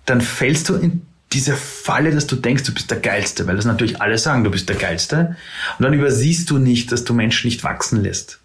[0.06, 1.02] dann fällst du in
[1.32, 4.50] diese Falle, dass du denkst, du bist der Geilste, weil das natürlich alle sagen, du
[4.50, 5.36] bist der Geilste.
[5.78, 8.40] Und dann übersiehst du nicht, dass du Menschen nicht wachsen lässt.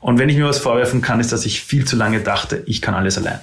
[0.00, 2.80] Und wenn ich mir was vorwerfen kann, ist, dass ich viel zu lange dachte, ich
[2.80, 3.40] kann alles allein.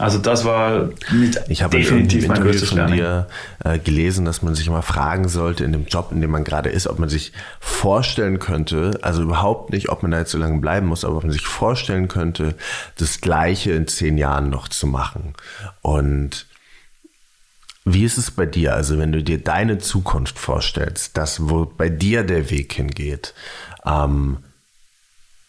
[0.00, 3.28] Also das war mit ich habe definitiv mein größtes von dir
[3.62, 6.70] äh, gelesen, dass man sich immer fragen sollte in dem Job, in dem man gerade
[6.70, 10.58] ist, ob man sich vorstellen könnte, also überhaupt nicht, ob man da jetzt so lange
[10.58, 12.54] bleiben muss, aber ob man sich vorstellen könnte,
[12.96, 15.34] das Gleiche in zehn Jahren noch zu machen.
[15.82, 16.46] Und
[17.84, 18.74] wie ist es bei dir?
[18.74, 23.34] Also wenn du dir deine Zukunft vorstellst, das, wo bei dir der Weg hingeht,
[23.84, 24.38] ähm,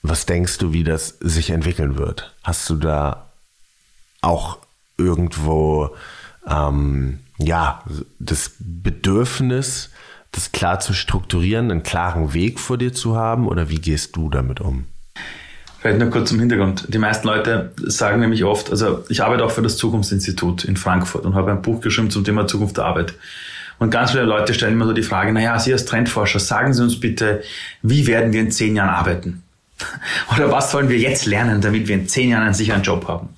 [0.04, 2.34] Was denkst du, wie das sich entwickeln wird?
[2.44, 3.31] Hast du da
[4.22, 4.58] auch
[4.98, 5.96] irgendwo
[6.48, 7.84] ähm, ja
[8.20, 9.90] das Bedürfnis,
[10.32, 13.48] das klar zu strukturieren, einen klaren Weg vor dir zu haben?
[13.48, 14.86] Oder wie gehst du damit um?
[15.82, 16.86] Vielleicht nur kurz zum Hintergrund.
[16.90, 21.26] Die meisten Leute sagen nämlich oft, also ich arbeite auch für das Zukunftsinstitut in Frankfurt
[21.26, 23.16] und habe ein Buch geschrieben zum Thema Zukunft der Arbeit.
[23.80, 26.84] Und ganz viele Leute stellen immer so die Frage, naja, Sie als Trendforscher, sagen Sie
[26.84, 27.42] uns bitte,
[27.82, 29.42] wie werden wir in zehn Jahren arbeiten?
[30.36, 33.30] Oder was sollen wir jetzt lernen, damit wir in zehn Jahren einen sicheren Job haben?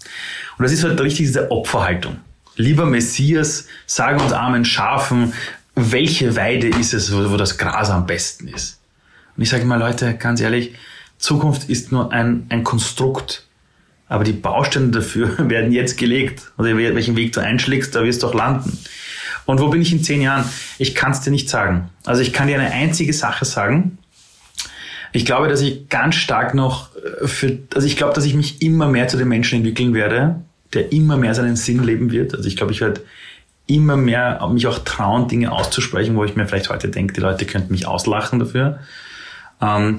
[0.63, 2.21] Und das ist halt richtig diese Opferhaltung.
[2.55, 5.33] Lieber Messias, sag uns armen Schafen,
[5.75, 8.79] welche Weide ist es, wo, wo das Gras am besten ist?
[9.35, 10.73] Und ich sage mal, Leute, ganz ehrlich,
[11.17, 13.45] Zukunft ist nur ein, ein Konstrukt.
[14.07, 16.53] Aber die Bausteine dafür werden jetzt gelegt.
[16.55, 18.79] Also welchen Weg du einschlägst, da wirst du auch landen.
[19.43, 20.45] Und wo bin ich in zehn Jahren?
[20.77, 21.89] Ich kann es dir nicht sagen.
[22.05, 23.97] Also ich kann dir eine einzige Sache sagen.
[25.11, 28.61] Ich glaube, dass ich ganz stark noch äh, für, also ich glaube, dass ich mich
[28.61, 30.39] immer mehr zu dem Menschen entwickeln werde,
[30.73, 32.35] der immer mehr seinen Sinn leben wird.
[32.35, 33.01] Also ich glaube, ich werde
[33.67, 37.45] immer mehr mich auch trauen, Dinge auszusprechen, wo ich mir vielleicht heute denke, die Leute
[37.45, 38.79] könnten mich auslachen dafür.
[39.61, 39.97] Ähm,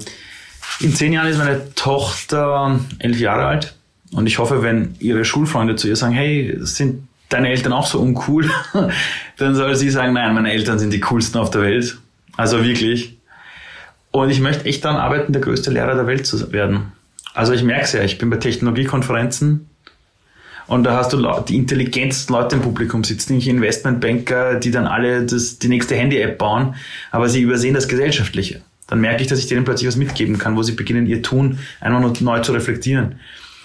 [0.79, 3.75] in zehn Jahren ist meine Tochter elf Jahre alt
[4.11, 7.99] und ich hoffe, wenn ihre Schulfreunde zu ihr sagen, hey, sind deine Eltern auch so
[7.99, 8.49] uncool?
[9.37, 11.97] Dann soll sie sagen, nein, meine Eltern sind die coolsten auf der Welt.
[12.37, 13.17] Also wirklich.
[14.11, 16.91] Und ich möchte echt daran arbeiten, der größte Lehrer der Welt zu werden.
[17.33, 19.69] Also ich merke es ja, ich bin bei Technologiekonferenzen
[20.67, 25.25] und da hast du die intelligentesten Leute im Publikum sitzen, nicht Investmentbanker, die dann alle
[25.25, 26.75] das, die nächste Handy-App bauen,
[27.11, 28.61] aber sie übersehen das Gesellschaftliche.
[28.87, 31.59] Dann merke ich, dass ich denen plötzlich was mitgeben kann, wo sie beginnen, ihr Tun
[31.79, 33.15] einmal neu zu reflektieren.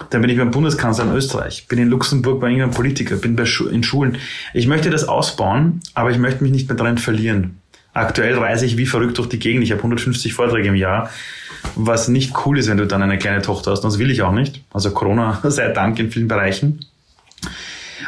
[0.08, 3.44] Dann bin ich beim Bundeskanzler in Österreich, bin in Luxemburg bei irgendeinem Politiker, bin bei
[3.44, 4.16] Schu in Schulen.
[4.54, 7.58] Ich möchte das ausbauen, aber ich möchte mich nicht mehr darin verlieren.
[7.92, 9.64] Aktuell reise ich wie verrückt durch die Gegend.
[9.64, 11.10] Ich habe 150 Vorträge im Jahr,
[11.74, 13.84] was nicht cool ist, wenn du dann eine kleine Tochter hast.
[13.84, 14.62] Und das will ich auch nicht.
[14.72, 16.86] Also Corona sei Dank in vielen Bereichen.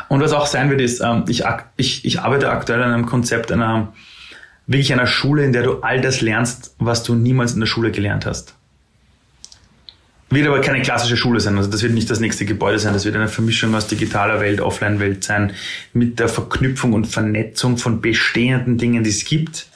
[0.08, 1.44] Und was auch sein wird, ist, ähm, ich,
[1.76, 3.92] ich, ich arbeite aktuell an einem Konzept einer,
[4.66, 7.90] wirklich einer Schule, in der du all das lernst, was du niemals in der Schule
[7.90, 8.54] gelernt hast.
[10.30, 11.58] Wird aber keine klassische Schule sein.
[11.58, 12.94] Also das wird nicht das nächste Gebäude sein.
[12.94, 15.52] Das wird eine Vermischung aus digitaler Welt, Offline-Welt sein,
[15.92, 19.66] mit der Verknüpfung und Vernetzung von bestehenden Dingen, die es gibt.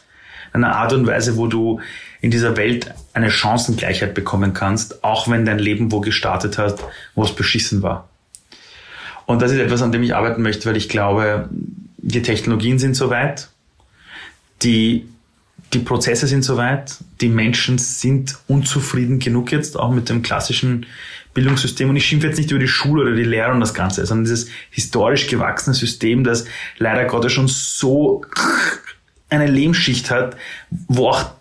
[0.54, 1.80] Eine Art und Weise, wo du
[2.22, 6.82] in dieser Welt eine Chancengleichheit bekommen kannst, auch wenn dein Leben wo gestartet hat,
[7.14, 8.09] wo es beschissen war.
[9.27, 11.49] Und das ist etwas, an dem ich arbeiten möchte, weil ich glaube,
[11.99, 13.49] die Technologien sind soweit,
[14.62, 15.09] die
[15.72, 20.87] die Prozesse sind soweit, die Menschen sind unzufrieden genug jetzt, auch mit dem klassischen
[21.35, 21.91] Bildungssystem.
[21.91, 24.24] Und ich schimpfe jetzt nicht über die Schule oder die Lehrer und das Ganze, sondern
[24.24, 26.45] dieses historisch gewachsene System, das
[26.79, 28.24] leider Gottes schon so
[29.29, 30.37] eine Lehmschicht hat,
[30.89, 31.33] wo auch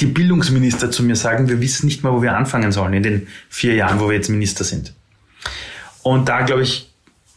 [0.00, 3.26] die Bildungsminister zu mir sagen, wir wissen nicht mal, wo wir anfangen sollen in den
[3.48, 4.94] vier Jahren, wo wir jetzt Minister sind.
[6.02, 6.90] Und da, glaube ich,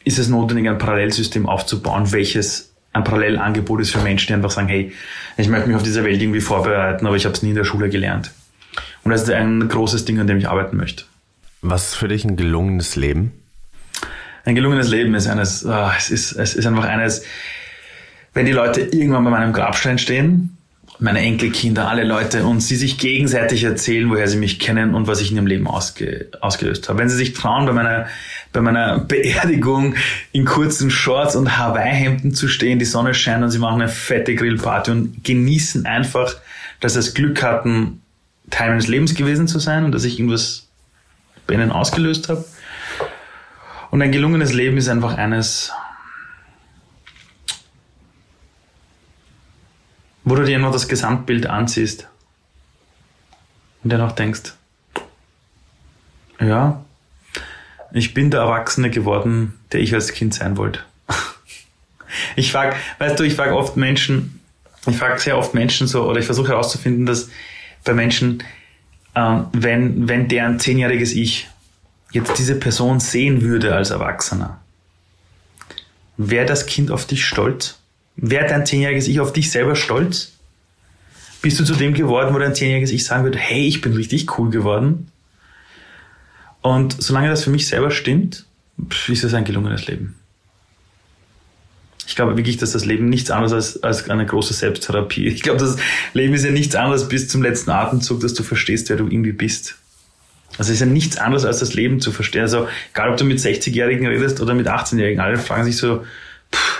[0.08, 4.68] ist es notwendig, ein Parallelsystem aufzubauen, welches ein Parallelangebot ist für Menschen, die einfach sagen,
[4.68, 4.92] hey,
[5.38, 7.64] ich möchte mich auf diese Welt irgendwie vorbereiten, aber ich habe es nie in der
[7.64, 8.32] Schule gelernt.
[9.04, 11.04] Und das ist ein großes Ding, an dem ich arbeiten möchte.
[11.62, 13.32] Was ist für dich ein gelungenes Leben?
[14.46, 17.24] Ein gelungenes Leben ist eines, oh, es, ist, es ist einfach eines,
[18.34, 20.57] wenn die Leute irgendwann bei meinem Grabstein stehen
[21.00, 25.22] meine Enkelkinder, alle Leute und sie sich gegenseitig erzählen, woher sie mich kennen und was
[25.22, 27.00] ich in ihrem Leben ausge, ausgelöst habe.
[27.00, 28.08] Wenn sie sich trauen, bei meiner,
[28.52, 29.96] bei meiner Beerdigung
[30.32, 34.34] in kurzen Shorts und Hawaii-Hemden zu stehen, die Sonne scheint und sie machen eine fette
[34.34, 36.36] Grillparty und genießen einfach,
[36.80, 38.02] dass sie das Glück hatten,
[38.50, 40.68] Teil meines Lebens gewesen zu sein und dass ich irgendwas
[41.46, 42.46] bei ihnen ausgelöst habe.
[43.92, 45.72] Und ein gelungenes Leben ist einfach eines,
[50.30, 52.06] wo du dir nur das Gesamtbild anziehst
[53.82, 54.54] und dir noch denkst,
[56.42, 56.84] ja,
[57.94, 60.82] ich bin der Erwachsene geworden, der ich als Kind sein wollte.
[62.36, 64.40] Ich frage, weißt du, ich frage oft Menschen,
[64.88, 67.30] ich frage sehr oft Menschen so, oder ich versuche herauszufinden, dass
[67.84, 68.44] bei Menschen,
[69.16, 71.48] ähm, wenn, wenn deren zehnjähriges Ich
[72.12, 74.60] jetzt diese Person sehen würde als Erwachsener,
[76.18, 77.80] wäre das Kind auf dich stolz?
[78.18, 80.34] Wäre dein zehnjähriges Ich auf dich selber stolz?
[81.42, 84.38] Bist du zu dem geworden, wo dein zehnjähriges Ich sagen würde, hey, ich bin richtig
[84.38, 85.12] cool geworden?
[86.62, 88.46] Und solange das für mich selber stimmt,
[89.08, 90.16] ist es ein gelungenes Leben.
[92.08, 95.28] Ich glaube wirklich, dass das Leben nichts anderes als, als eine große Selbsttherapie.
[95.28, 95.78] Ich glaube, das
[96.14, 99.34] Leben ist ja nichts anderes bis zum letzten Atemzug, dass du verstehst, wer du irgendwie
[99.34, 99.76] bist.
[100.58, 102.42] Also es ist ja nichts anderes als das Leben zu verstehen.
[102.42, 106.06] Also egal, ob du mit 60-Jährigen redest oder mit 18-Jährigen, alle fragen sich so,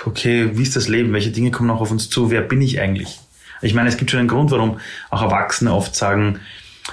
[0.06, 1.12] okay, wie ist das Leben?
[1.12, 2.30] Welche Dinge kommen noch auf uns zu?
[2.30, 3.20] Wer bin ich eigentlich?
[3.62, 4.78] Ich meine, es gibt schon einen Grund, warum
[5.10, 6.40] auch Erwachsene oft sagen,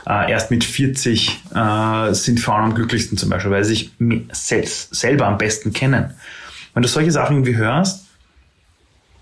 [0.05, 3.91] Äh, erst mit 40 äh, sind Frauen am glücklichsten zum Beispiel, weil sie sich
[4.33, 6.13] selbst, selber am besten kennen.
[6.73, 8.05] Wenn du solche Sachen irgendwie hörst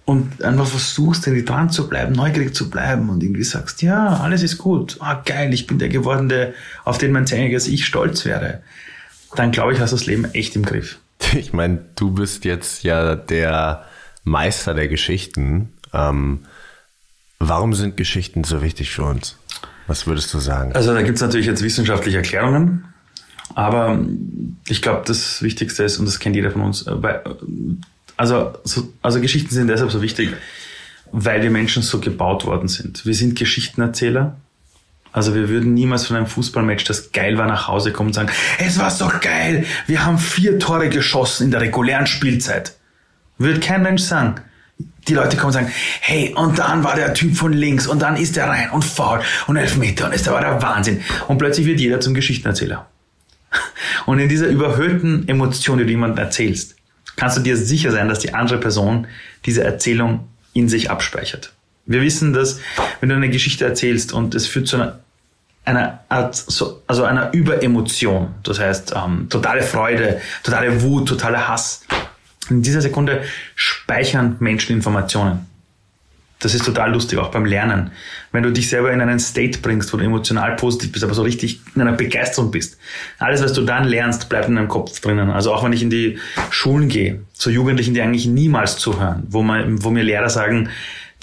[0.05, 4.41] und einfach versuchst, irgendwie dran zu bleiben, neugierig zu bleiben und irgendwie sagst, ja, alles
[4.41, 8.63] ist gut, ah, geil, ich bin der gewordene, auf den mein zehnjähriges Ich stolz wäre,
[9.35, 10.97] dann glaube ich, hast du das Leben echt im Griff.
[11.37, 13.85] Ich meine, du bist jetzt ja der
[14.23, 15.73] Meister der Geschichten.
[15.93, 16.39] Ähm,
[17.39, 19.37] warum sind Geschichten so wichtig für uns?
[19.87, 20.73] Was würdest du sagen?
[20.73, 22.85] Also da gibt es natürlich jetzt wissenschaftliche Erklärungen,
[23.53, 23.99] aber
[24.67, 26.93] ich glaube, das Wichtigste ist, und das kennt jeder von uns, äh,
[28.15, 28.53] also,
[29.01, 30.29] also Geschichten sind deshalb so wichtig,
[31.11, 33.05] weil wir Menschen so gebaut worden sind.
[33.05, 34.37] Wir sind Geschichtenerzähler.
[35.13, 38.31] Also wir würden niemals von einem Fußballmatch, das geil war, nach Hause kommen und sagen,
[38.59, 42.75] es war so geil, wir haben vier Tore geschossen in der regulären Spielzeit.
[43.37, 44.41] Würde kein Mensch sagen
[45.07, 48.15] die Leute kommen und sagen, hey, und dann war der Typ von links und dann
[48.15, 51.01] ist er rein und faul und Elfmeter und es war der Wahnsinn.
[51.27, 52.87] Und plötzlich wird jeder zum Geschichtenerzähler.
[54.07, 56.75] Und in dieser überhöhten Emotion, die du jemandem erzählst,
[57.15, 59.05] kannst du dir sicher sein, dass die andere Person
[59.45, 61.53] diese Erzählung in sich abspeichert.
[61.85, 62.59] Wir wissen, dass
[62.99, 64.99] wenn du eine Geschichte erzählst und es führt zu einer,
[65.65, 71.85] einer Art, so, also einer Überemotion, das heißt ähm, totale Freude, totale Wut, totaler Hass,
[72.49, 73.23] in dieser Sekunde
[73.55, 75.47] speichern Menschen Informationen.
[76.43, 77.91] Das ist total lustig, auch beim Lernen.
[78.33, 81.21] Wenn du dich selber in einen State bringst, wo du emotional positiv bist, aber so
[81.21, 82.77] richtig in einer Begeisterung bist.
[83.17, 85.29] Alles, was du dann lernst, bleibt in deinem Kopf drinnen.
[85.29, 86.17] Also auch wenn ich in die
[86.49, 90.69] Schulen gehe, zu Jugendlichen, die eigentlich niemals zuhören, wo, man, wo mir Lehrer sagen,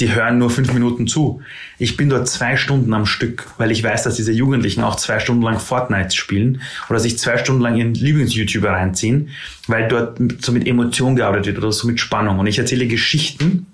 [0.01, 1.42] die hören nur fünf Minuten zu.
[1.78, 5.20] Ich bin dort zwei Stunden am Stück, weil ich weiß, dass diese Jugendlichen auch zwei
[5.20, 9.28] Stunden lang Fortnite spielen oder sich zwei Stunden lang ihren Lieblings-YouTuber reinziehen,
[9.66, 12.38] weil dort so mit Emotion gearbeitet wird oder so mit Spannung.
[12.38, 13.66] Und ich erzähle Geschichten.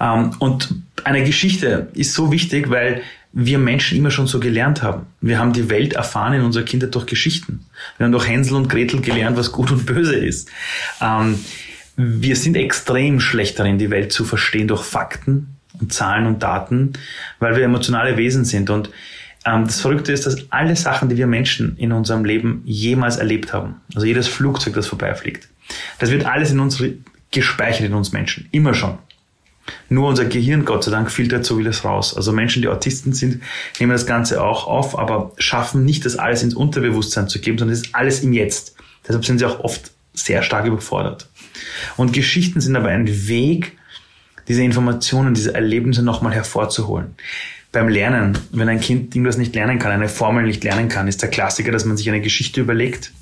[0.00, 0.74] Ähm, und
[1.04, 3.02] eine Geschichte ist so wichtig, weil
[3.38, 5.06] wir Menschen immer schon so gelernt haben.
[5.20, 7.66] Wir haben die Welt erfahren in unserer Kindheit durch Geschichten.
[7.98, 10.48] Wir haben durch Hänsel und Gretel gelernt, was gut und böse ist.
[11.02, 11.38] Ähm,
[11.96, 16.92] wir sind extrem schlecht darin, die Welt zu verstehen durch Fakten und Zahlen und Daten,
[17.38, 18.70] weil wir emotionale Wesen sind.
[18.70, 18.90] Und
[19.44, 23.52] ähm, das Verrückte ist, dass alle Sachen, die wir Menschen in unserem Leben jemals erlebt
[23.52, 25.48] haben, also jedes Flugzeug, das vorbeifliegt,
[25.98, 26.82] das wird alles in uns
[27.30, 28.98] gespeichert in uns Menschen, immer schon.
[29.88, 32.16] Nur unser Gehirn, Gott sei Dank, filtert so vieles raus.
[32.16, 33.42] Also Menschen, die Autisten sind,
[33.80, 37.74] nehmen das Ganze auch auf, aber schaffen nicht, das alles ins Unterbewusstsein zu geben, sondern
[37.74, 38.76] es ist alles im Jetzt.
[39.06, 41.28] Deshalb sind sie auch oft sehr stark überfordert.
[41.96, 43.76] Und Geschichten sind aber ein Weg,
[44.48, 47.14] diese Informationen, diese Erlebnisse nochmal hervorzuholen.
[47.72, 51.22] Beim Lernen, wenn ein Kind irgendwas nicht lernen kann, eine Formel nicht lernen kann, ist
[51.22, 53.12] der Klassiker, dass man sich eine Geschichte überlegt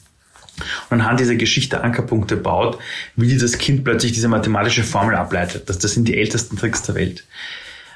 [0.90, 2.78] und anhand dieser Geschichte Ankerpunkte baut,
[3.16, 5.68] wie dieses Kind plötzlich diese mathematische Formel ableitet.
[5.68, 7.24] Das, das sind die ältesten Tricks der Welt.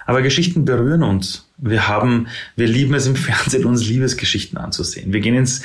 [0.06, 1.46] Aber Geschichten berühren uns.
[1.58, 5.12] Wir haben, wir lieben es im Fernsehen, uns Liebesgeschichten anzusehen.
[5.12, 5.62] Wir gehen ins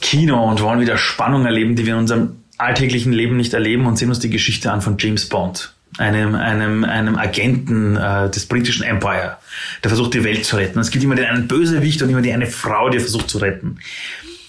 [0.00, 3.96] Kino und wollen wieder Spannung erleben, die wir in unserem alltäglichen Leben nicht erleben und
[3.96, 8.82] sehen uns die Geschichte an von James Bond, einem, einem, einem Agenten äh, des britischen
[8.82, 9.38] Empire,
[9.82, 10.78] der versucht, die Welt zu retten.
[10.80, 13.38] Es gibt immer den einen Bösewicht und immer die eine Frau, die er versucht zu
[13.38, 13.78] retten.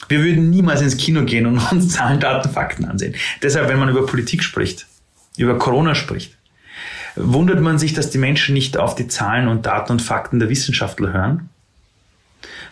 [0.09, 3.15] Wir würden niemals ins Kino gehen und uns Zahlen, Daten, Fakten ansehen.
[3.43, 4.87] Deshalb, wenn man über Politik spricht,
[5.37, 6.35] über Corona spricht,
[7.15, 10.49] wundert man sich, dass die Menschen nicht auf die Zahlen und Daten und Fakten der
[10.49, 11.49] Wissenschaftler hören,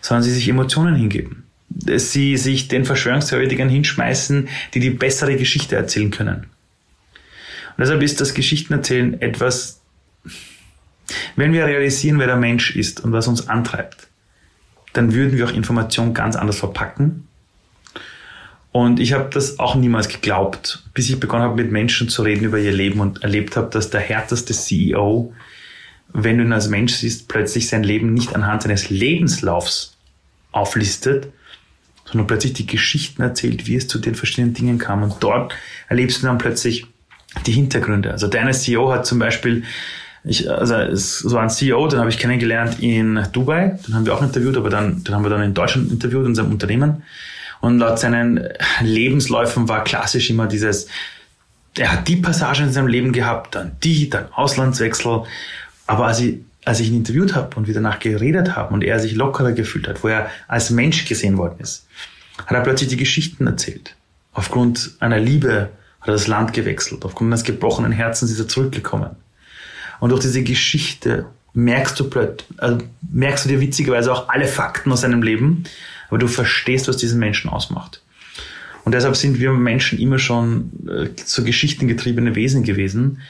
[0.02, 1.47] sondern sie sich Emotionen hingeben
[1.86, 6.48] sie sich den Verschwörungstheoretikern hinschmeißen, die die bessere Geschichte erzählen können.
[7.78, 9.82] Und deshalb ist das Geschichtenerzählen etwas,
[11.36, 14.08] wenn wir realisieren, wer der Mensch ist und was uns antreibt,
[14.94, 17.28] dann würden wir auch Informationen ganz anders verpacken.
[18.72, 22.46] Und ich habe das auch niemals geglaubt, bis ich begonnen habe, mit Menschen zu reden
[22.46, 25.34] über ihr Leben und erlebt habe, dass der härteste CEO,
[26.14, 29.98] wenn du ihn als Mensch siehst, plötzlich sein Leben nicht anhand seines Lebenslaufs
[30.52, 31.28] auflistet,
[32.10, 35.04] sondern plötzlich die Geschichten erzählt, wie es zu den verschiedenen Dingen kam.
[35.04, 35.54] Und dort
[35.90, 36.88] erlebst du dann plötzlich
[37.46, 38.12] die Hintergründe.
[38.12, 39.64] Also deine CEO hat zum Beispiel,
[40.24, 44.14] ich, also es war ein CEO, den habe ich kennengelernt in Dubai, den haben wir
[44.14, 47.04] auch interviewt, aber dann, den haben wir dann in Deutschland interviewt, in seinem Unternehmen.
[47.60, 48.48] Und laut seinen
[48.82, 50.88] Lebensläufen war klassisch immer dieses,
[51.78, 55.24] er hat die Passage in seinem Leben gehabt, dann die, dann Auslandswechsel.
[55.88, 59.00] Aber als ich, als ich ihn interviewt habe und wir danach geredet haben und er
[59.00, 61.88] sich lockerer gefühlt hat, wo er als Mensch gesehen worden ist,
[62.46, 63.96] hat er plötzlich die Geschichten erzählt.
[64.34, 65.70] Aufgrund einer Liebe
[66.02, 67.06] hat er das Land gewechselt.
[67.06, 69.12] Aufgrund eines gebrochenen Herzens ist er zurückgekommen.
[70.02, 72.80] Und durch diese Geschichte merkst du plötzlich, also
[73.14, 75.64] merkst du dir witzigerweise auch alle Fakten aus seinem Leben,
[76.10, 78.04] aber du verstehst, was diesen Menschen ausmacht.
[78.84, 83.22] Und deshalb sind wir Menschen immer schon äh, so geschichtengetriebene Wesen gewesen.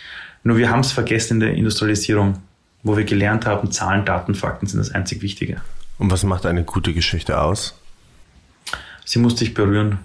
[0.44, 2.42] Nur wir haben es vergessen in der Industrialisierung,
[2.84, 5.62] wo wir gelernt haben, Zahlen, Daten, Fakten sind das einzig Wichtige.
[5.98, 7.80] Und was macht eine gute Geschichte aus?
[9.06, 10.00] Sie muss dich berühren.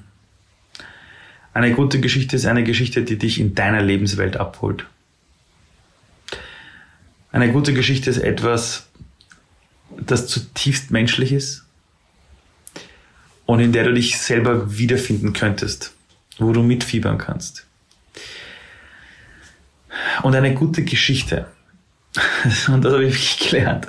[1.55, 4.87] Eine gute Geschichte ist eine Geschichte, die dich in deiner Lebenswelt abholt.
[7.31, 8.87] Eine gute Geschichte ist etwas,
[9.99, 11.64] das zutiefst menschlich ist
[13.47, 15.93] und in der du dich selber wiederfinden könntest,
[16.39, 17.66] wo du mitfiebern kannst.
[20.23, 21.47] Und eine gute Geschichte,
[22.69, 23.89] und das habe ich wirklich gelernt,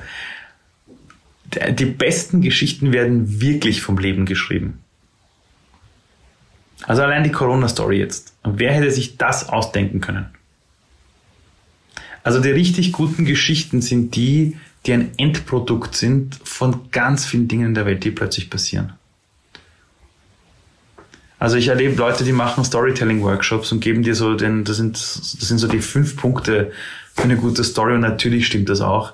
[1.71, 4.79] die besten Geschichten werden wirklich vom Leben geschrieben.
[6.85, 8.33] Also allein die Corona-Story jetzt.
[8.43, 10.27] Wer hätte sich das ausdenken können?
[12.23, 17.67] Also die richtig guten Geschichten sind die, die ein Endprodukt sind von ganz vielen Dingen
[17.67, 18.93] in der Welt, die plötzlich passieren.
[21.39, 25.31] Also ich erlebe Leute, die machen Storytelling-Workshops und geben dir so den, das sind, das
[25.39, 26.71] sind so die fünf Punkte
[27.15, 29.13] für eine gute Story und natürlich stimmt das auch.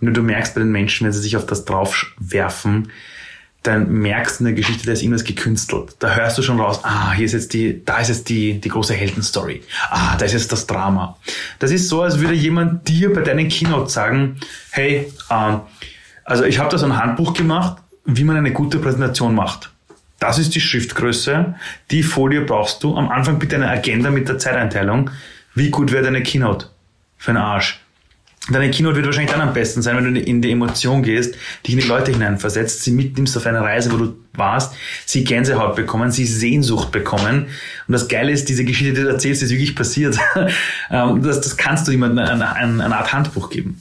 [0.00, 2.90] Nur du merkst bei den Menschen, wenn sie sich auf das draufwerfen,
[3.62, 5.96] dann merkst du in der Geschichte, da ist irgendwas gekünstelt.
[5.98, 8.68] Da hörst du schon raus, ah, hier ist jetzt die, da ist jetzt die, die
[8.68, 9.62] große Heldenstory.
[9.90, 11.16] Ah, da ist jetzt das Drama.
[11.58, 14.36] Das ist so, als würde jemand dir bei deinen Keynote sagen,
[14.70, 15.60] hey, ähm,
[16.24, 19.70] also ich habe da so ein Handbuch gemacht, wie man eine gute Präsentation macht.
[20.18, 21.54] Das ist die Schriftgröße.
[21.90, 22.96] Die Folie brauchst du.
[22.96, 25.10] Am Anfang bitte eine Agenda mit der Zeiteinteilung.
[25.54, 26.68] Wie gut wäre deine Keynote?
[27.24, 27.80] Für einen Arsch.
[28.50, 31.72] Deine Keynote wird wahrscheinlich dann am besten sein, wenn du in die Emotion gehst, dich
[31.72, 34.74] in die Leute hineinversetzt, sie mitnimmst auf eine Reise, wo du warst,
[35.06, 37.46] sie Gänsehaut bekommen, sie Sehnsucht bekommen.
[37.88, 40.18] Und das Geile ist, diese Geschichte, die du erzählst, ist wirklich passiert.
[40.90, 43.80] Ähm, das, das kannst du jemandem eine, eine, eine Art Handbuch geben.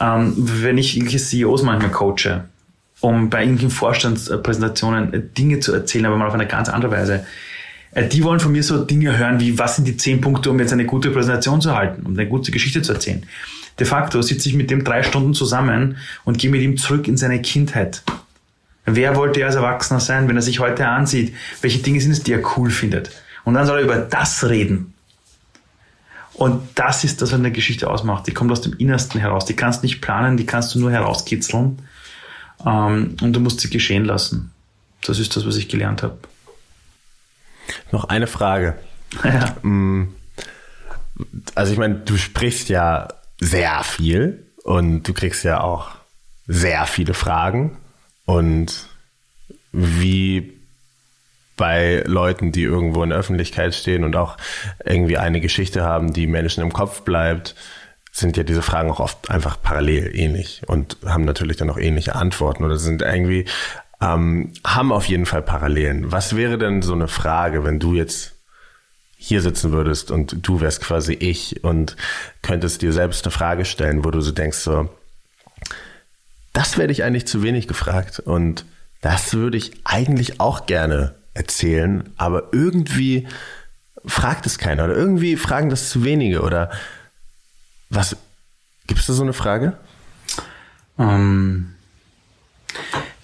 [0.00, 2.44] Ähm, wenn ich irgendwelche CEOs manchmal coache,
[3.00, 7.22] um bei irgendwelchen Vorstandspräsentationen Dinge zu erzählen, aber mal auf eine ganz andere Weise, äh,
[8.02, 10.72] die wollen von mir so Dinge hören wie, was sind die zehn Punkte, um jetzt
[10.72, 13.24] eine gute Präsentation zu halten, um eine gute Geschichte zu erzählen.
[13.78, 17.16] De facto sitze ich mit dem drei Stunden zusammen und gehe mit ihm zurück in
[17.16, 18.02] seine Kindheit.
[18.86, 21.34] Wer wollte er als Erwachsener sein, wenn er sich heute ansieht?
[21.60, 23.10] Welche Dinge sind es, die er cool findet?
[23.44, 24.94] Und dann soll er über das reden.
[26.34, 28.26] Und das ist das, was eine Geschichte ausmacht.
[28.26, 29.44] Die kommt aus dem Innersten heraus.
[29.44, 31.78] Die kannst du nicht planen, die kannst du nur herauskitzeln.
[32.66, 34.50] Ähm, und du musst sie geschehen lassen.
[35.02, 36.18] Das ist das, was ich gelernt habe.
[37.92, 38.78] Noch eine Frage.
[39.22, 39.56] Ja.
[39.62, 40.14] Mm.
[41.54, 43.08] Also ich meine, du sprichst ja
[43.40, 45.90] sehr viel und du kriegst ja auch
[46.46, 47.76] sehr viele Fragen
[48.24, 48.88] und
[49.72, 50.54] wie
[51.56, 54.36] bei Leuten, die irgendwo in der Öffentlichkeit stehen und auch
[54.84, 57.54] irgendwie eine Geschichte haben, die Menschen im Kopf bleibt,
[58.10, 62.14] sind ja diese Fragen auch oft einfach parallel ähnlich und haben natürlich dann auch ähnliche
[62.14, 63.44] Antworten oder sind irgendwie,
[64.00, 66.12] ähm, haben auf jeden Fall Parallelen.
[66.12, 68.34] Was wäre denn so eine Frage, wenn du jetzt
[69.16, 71.96] hier sitzen würdest und du wärst quasi ich und
[72.42, 74.90] könntest dir selbst eine Frage stellen, wo du so denkst, so,
[76.52, 78.66] das werde ich eigentlich zu wenig gefragt und
[79.00, 83.26] das würde ich eigentlich auch gerne erzählen, aber irgendwie
[84.04, 86.70] fragt es keiner oder irgendwie fragen das zu wenige oder
[87.88, 88.16] was,
[88.86, 89.78] gibt es da so eine Frage?
[90.98, 91.74] Ähm,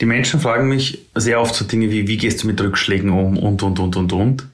[0.00, 3.36] die Menschen fragen mich sehr oft so Dinge wie, wie gehst du mit Rückschlägen um
[3.36, 4.46] und, und, und, und, und.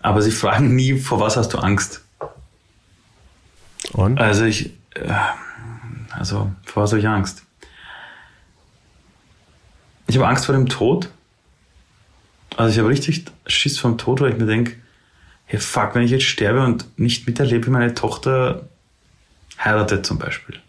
[0.00, 2.04] Aber sie fragen nie, vor was hast du Angst?
[3.92, 4.18] Und?
[4.18, 5.14] Also ich, äh,
[6.10, 7.42] also vor was habe ich Angst?
[10.06, 11.08] Ich habe Angst vor dem Tod.
[12.56, 14.76] Also ich habe richtig Schiss vom Tod, weil ich mir denke,
[15.46, 18.68] hey fuck, wenn ich jetzt sterbe und nicht miterlebe, wie meine Tochter
[19.58, 20.60] heiratet zum Beispiel.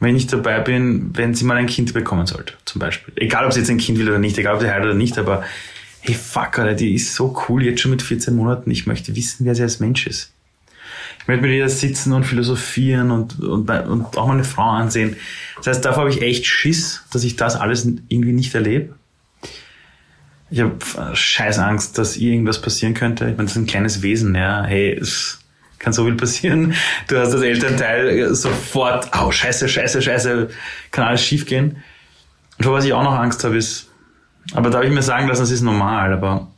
[0.00, 3.12] Wenn ich dabei bin, wenn sie mal ein Kind bekommen sollte, zum Beispiel.
[3.16, 5.18] Egal, ob sie jetzt ein Kind will oder nicht, egal, ob sie heiratet oder nicht,
[5.18, 5.44] aber
[6.00, 9.44] hey fuck, Alter, die ist so cool, jetzt schon mit 14 Monaten, ich möchte wissen,
[9.44, 10.32] wer sie als Mensch ist.
[11.20, 15.16] Ich möchte mit ihr sitzen und philosophieren und, und, und auch meine Frau ansehen.
[15.58, 18.94] Das heißt, davor habe ich echt Schiss, dass ich das alles irgendwie nicht erlebe.
[20.50, 20.78] Ich habe
[21.14, 23.26] scheiß Angst, dass ihr irgendwas passieren könnte.
[23.26, 24.64] Ich meine, das ist ein kleines Wesen, ja.
[24.64, 25.40] Hey, es
[25.80, 26.74] kann so viel passieren.
[27.08, 30.48] Du hast das Elternteil sofort, oh, scheiße, scheiße, scheiße,
[30.92, 31.82] kann alles schief gehen.
[32.58, 33.88] Und vor was ich auch noch Angst habe, ist,
[34.52, 36.48] aber da habe ich mir sagen lassen, das ist normal, aber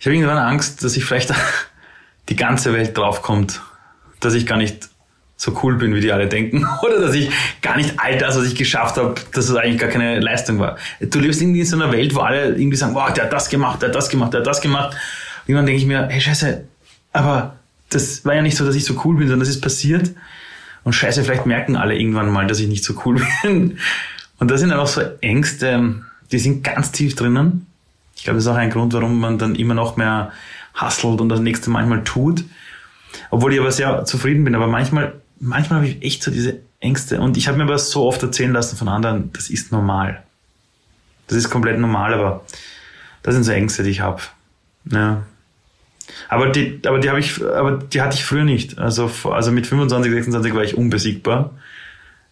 [0.00, 1.32] ich habe irgendwann Angst, dass ich vielleicht
[2.30, 3.60] die ganze Welt draufkommt,
[4.20, 4.88] dass ich gar nicht
[5.36, 8.46] so cool bin, wie die alle denken, oder dass ich gar nicht all das, was
[8.46, 10.78] ich geschafft habe, dass es eigentlich gar keine Leistung war.
[11.00, 13.50] Du lebst irgendwie in so einer Welt, wo alle irgendwie sagen, wow, der hat das
[13.50, 14.96] gemacht, der hat das gemacht, der hat das gemacht.
[15.46, 16.64] Und dann denke ich mir, hey Scheiße,
[17.12, 17.57] aber
[17.90, 20.10] das war ja nicht so, dass ich so cool bin, sondern das ist passiert.
[20.84, 23.78] Und Scheiße, vielleicht merken alle irgendwann mal, dass ich nicht so cool bin.
[24.38, 27.66] Und das sind einfach so Ängste, die sind ganz tief drinnen.
[28.14, 30.32] Ich glaube, das ist auch ein Grund, warum man dann immer noch mehr
[30.80, 32.44] hustelt und das nächste manchmal tut.
[33.30, 34.54] Obwohl ich aber sehr zufrieden bin.
[34.54, 37.20] Aber manchmal, manchmal habe ich echt so diese Ängste.
[37.20, 40.22] Und ich habe mir aber so oft erzählen lassen von anderen, das ist normal.
[41.26, 42.44] Das ist komplett normal, aber
[43.22, 44.22] das sind so Ängste, die ich habe.
[44.90, 45.22] Ja.
[46.28, 48.78] Aber die, aber die habe ich, aber die hatte ich früher nicht.
[48.78, 51.54] Also, also mit 25, 26 war ich unbesiegbar.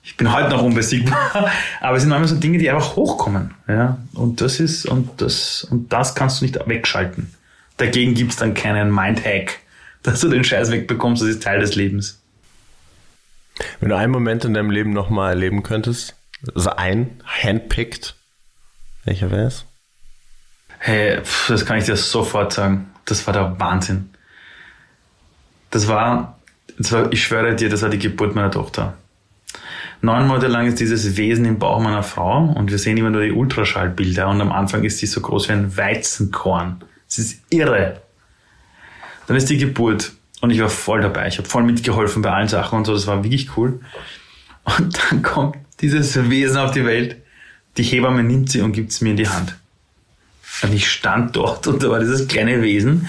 [0.06, 1.50] Ich bin heute noch unbesiegbar.
[1.80, 3.54] Aber es sind manchmal so Dinge, die einfach hochkommen.
[3.66, 3.98] Ja.
[4.14, 7.34] Und das ist, und das, und das kannst du nicht wegschalten.
[7.76, 9.58] Dagegen gibt's dann keinen Mindhack,
[10.04, 11.22] dass du den Scheiß wegbekommst.
[11.22, 12.20] Das ist Teil des Lebens.
[13.80, 16.14] Wenn du einen Moment in deinem Leben nochmal erleben könntest,
[16.54, 18.14] also ein, handpicked,
[19.04, 19.64] welcher wäre es?
[20.78, 22.90] Hey, pff, das kann ich dir sofort sagen.
[23.06, 24.10] Das war der Wahnsinn.
[25.70, 26.38] Das war,
[26.78, 28.94] das war, ich schwöre dir, das war die Geburt meiner Tochter.
[30.02, 33.22] Neun Monate lang ist dieses Wesen im Bauch meiner Frau und wir sehen immer nur
[33.22, 36.84] die Ultraschallbilder und am Anfang ist sie so groß wie ein Weizenkorn.
[37.08, 38.02] Es ist irre.
[39.26, 41.28] Dann ist die Geburt und ich war voll dabei.
[41.28, 42.92] Ich habe voll mitgeholfen bei allen Sachen und so.
[42.92, 43.80] Das war wirklich cool.
[44.64, 47.16] Und dann kommt dieses Wesen auf die Welt.
[47.76, 49.56] Die Hebamme nimmt sie und gibt es mir in die Hand.
[50.62, 53.08] Und ich stand dort und da war dieses kleine Wesen,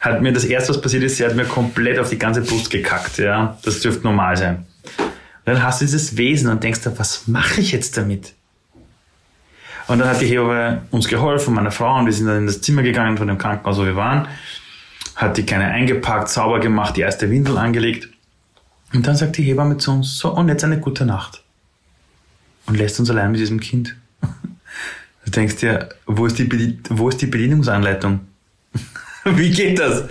[0.00, 2.70] hat mir das erste, was passiert ist, sie hat mir komplett auf die ganze Brust
[2.70, 3.18] gekackt.
[3.18, 4.66] Ja, das dürfte normal sein.
[4.98, 8.34] Und dann hast du dieses Wesen und denkst dir, was mache ich jetzt damit?
[9.86, 12.60] Und dann hat die Hebamme uns geholfen, meine Frau, und wir sind dann in das
[12.60, 14.28] Zimmer gegangen von dem Krankenhaus, wo wir waren,
[15.16, 18.08] hat die Kleine eingepackt, sauber gemacht, die erste Windel angelegt.
[18.92, 21.42] Und dann sagt die Hebamme zu uns, so, und jetzt eine gute Nacht.
[22.66, 23.96] Und lässt uns allein mit diesem Kind.
[25.24, 28.20] Du denkst dir, wo ist die, wo ist die Bedienungsanleitung?
[29.24, 30.04] Wie geht das?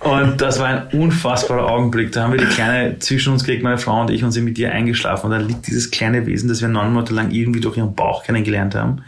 [0.00, 2.10] Und das war ein unfassbarer Augenblick.
[2.10, 4.58] Da haben wir die Kleine zwischen uns gekriegt, meine Frau und ich, und sind mit
[4.58, 5.26] ihr eingeschlafen.
[5.26, 8.24] Und da liegt dieses kleine Wesen, das wir neun Monate lang irgendwie durch ihren Bauch
[8.24, 9.04] kennengelernt haben.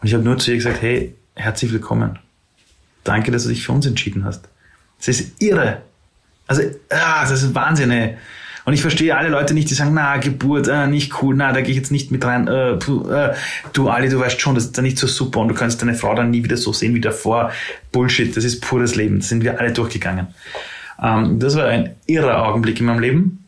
[0.00, 2.18] Und ich habe nur zu ihr gesagt, hey, herzlich willkommen.
[3.04, 4.48] Danke, dass du dich für uns entschieden hast.
[4.98, 5.80] Das ist irre.
[6.46, 8.18] Also, ah, das ist Wahnsinn, ey.
[8.68, 11.62] Und ich verstehe alle Leute nicht, die sagen, na, Geburt, äh, nicht cool, na, da
[11.62, 12.48] gehe ich jetzt nicht mit rein.
[12.48, 13.34] Äh, äh,
[13.72, 15.94] du, Ali, du weißt schon, das ist dann nicht so super und du kannst deine
[15.94, 17.50] Frau dann nie wieder so sehen wie davor.
[17.92, 19.20] Bullshit, das ist pures Leben.
[19.20, 20.26] Das sind wir alle durchgegangen.
[21.02, 23.46] Ähm, das war ein irrer Augenblick in meinem Leben.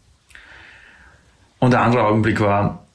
[1.58, 2.86] Und der andere Augenblick war,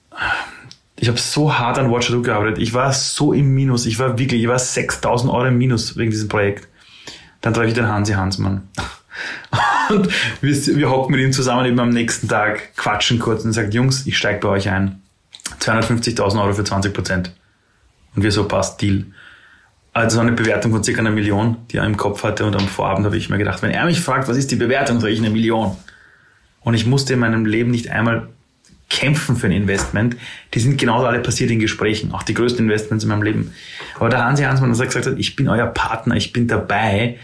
[0.95, 2.57] ich habe so hart an Watcher gearbeitet.
[2.57, 3.85] Ich war so im Minus.
[3.85, 6.67] Ich war wirklich, ich war 6000 Euro im Minus wegen diesem Projekt.
[7.41, 8.67] Dann treffe ich den Hansi Hansmann.
[9.89, 10.09] Und
[10.41, 14.05] wir, wir hocken mit ihm zusammen eben am nächsten Tag, quatschen kurz und sagt, Jungs,
[14.05, 15.01] ich steige bei euch ein.
[15.59, 17.31] 250.000 Euro für 20 Prozent.
[18.15, 19.05] Und wir so, passt, Deal.
[19.93, 22.45] Also eine Bewertung von circa einer Million, die er im Kopf hatte.
[22.45, 24.99] Und am Vorabend habe ich mir gedacht, wenn er mich fragt, was ist die Bewertung,
[24.99, 25.77] sage ich eine Million.
[26.61, 28.27] Und ich musste in meinem Leben nicht einmal
[28.89, 30.17] kämpfen für ein Investment.
[30.53, 33.53] Die sind genauso alle passiert in Gesprächen, auch die größten Investments in meinem Leben.
[33.95, 37.17] Aber der Hansi Hansmann hat gesagt, ich bin euer Partner, ich bin dabei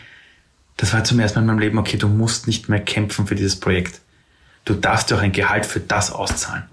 [0.81, 3.35] das war zum ersten Mal in meinem Leben, okay, du musst nicht mehr kämpfen für
[3.35, 4.01] dieses Projekt.
[4.65, 6.63] Du darfst dir auch ein Gehalt für das auszahlen.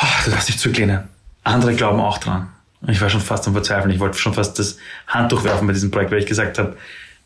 [0.00, 1.00] Oh, du darfst dich zurücklehnen.
[1.42, 2.48] Andere glauben auch dran.
[2.86, 3.92] Ich war schon fast am Verzweifeln.
[3.92, 6.76] Ich wollte schon fast das Handtuch werfen bei diesem Projekt, weil ich gesagt habe,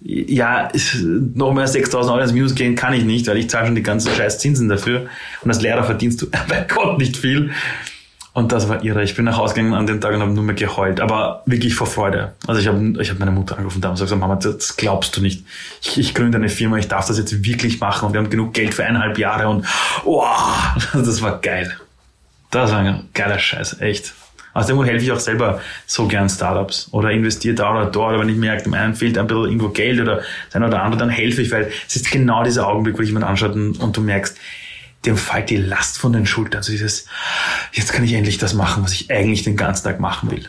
[0.00, 0.70] ja,
[1.34, 3.82] noch mehr 6000 Euro ins Minus gehen kann ich nicht, weil ich zahle schon die
[3.82, 5.08] ganzen scheiß Zinsen dafür.
[5.42, 7.50] Und als Lehrer verdienst du bei Gott nicht viel.
[8.34, 9.02] Und das war irre.
[9.02, 11.74] Ich bin nach Hause gegangen an den Tag und habe nur mehr geheult, aber wirklich
[11.74, 12.32] vor Freude.
[12.46, 15.20] Also ich habe ich hab meine Mutter angerufen damals und gesagt, Mama, das glaubst du
[15.20, 15.44] nicht.
[15.82, 18.54] Ich, ich gründe eine Firma, ich darf das jetzt wirklich machen und wir haben genug
[18.54, 19.66] Geld für eineinhalb Jahre und
[20.04, 20.24] oh,
[20.94, 21.76] das war geil.
[22.50, 24.14] Das war ein geiler Scheiß, echt.
[24.54, 28.12] Aus dem Grund helfe ich auch selber so gern Startups oder investiere da oder dort,
[28.12, 30.82] oder wenn ich merke, dem einen fehlt ein bisschen irgendwo Geld oder das eine oder
[30.82, 33.80] andere, dann helfe ich, weil es ist genau dieser Augenblick, wo dich jemand anschaut und,
[33.80, 34.36] und du merkst,
[35.04, 36.58] dem fällt die Last von den Schultern.
[36.58, 37.06] Also dieses,
[37.72, 40.48] jetzt kann ich endlich das machen, was ich eigentlich den ganzen Tag machen will.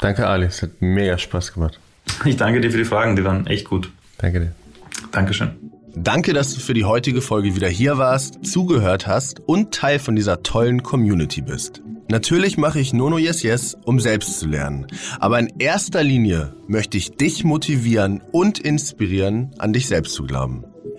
[0.00, 0.46] Danke, Ali.
[0.46, 1.78] Es hat mega Spaß gemacht.
[2.24, 3.90] Ich danke dir für die Fragen, die waren echt gut.
[4.18, 4.52] Danke dir.
[5.12, 5.50] Dankeschön.
[5.94, 10.14] Danke, dass du für die heutige Folge wieder hier warst, zugehört hast und Teil von
[10.14, 11.82] dieser tollen Community bist.
[12.08, 14.86] Natürlich mache ich Nono Yes Yes, um selbst zu lernen.
[15.18, 20.64] Aber in erster Linie möchte ich dich motivieren und inspirieren, an dich selbst zu glauben.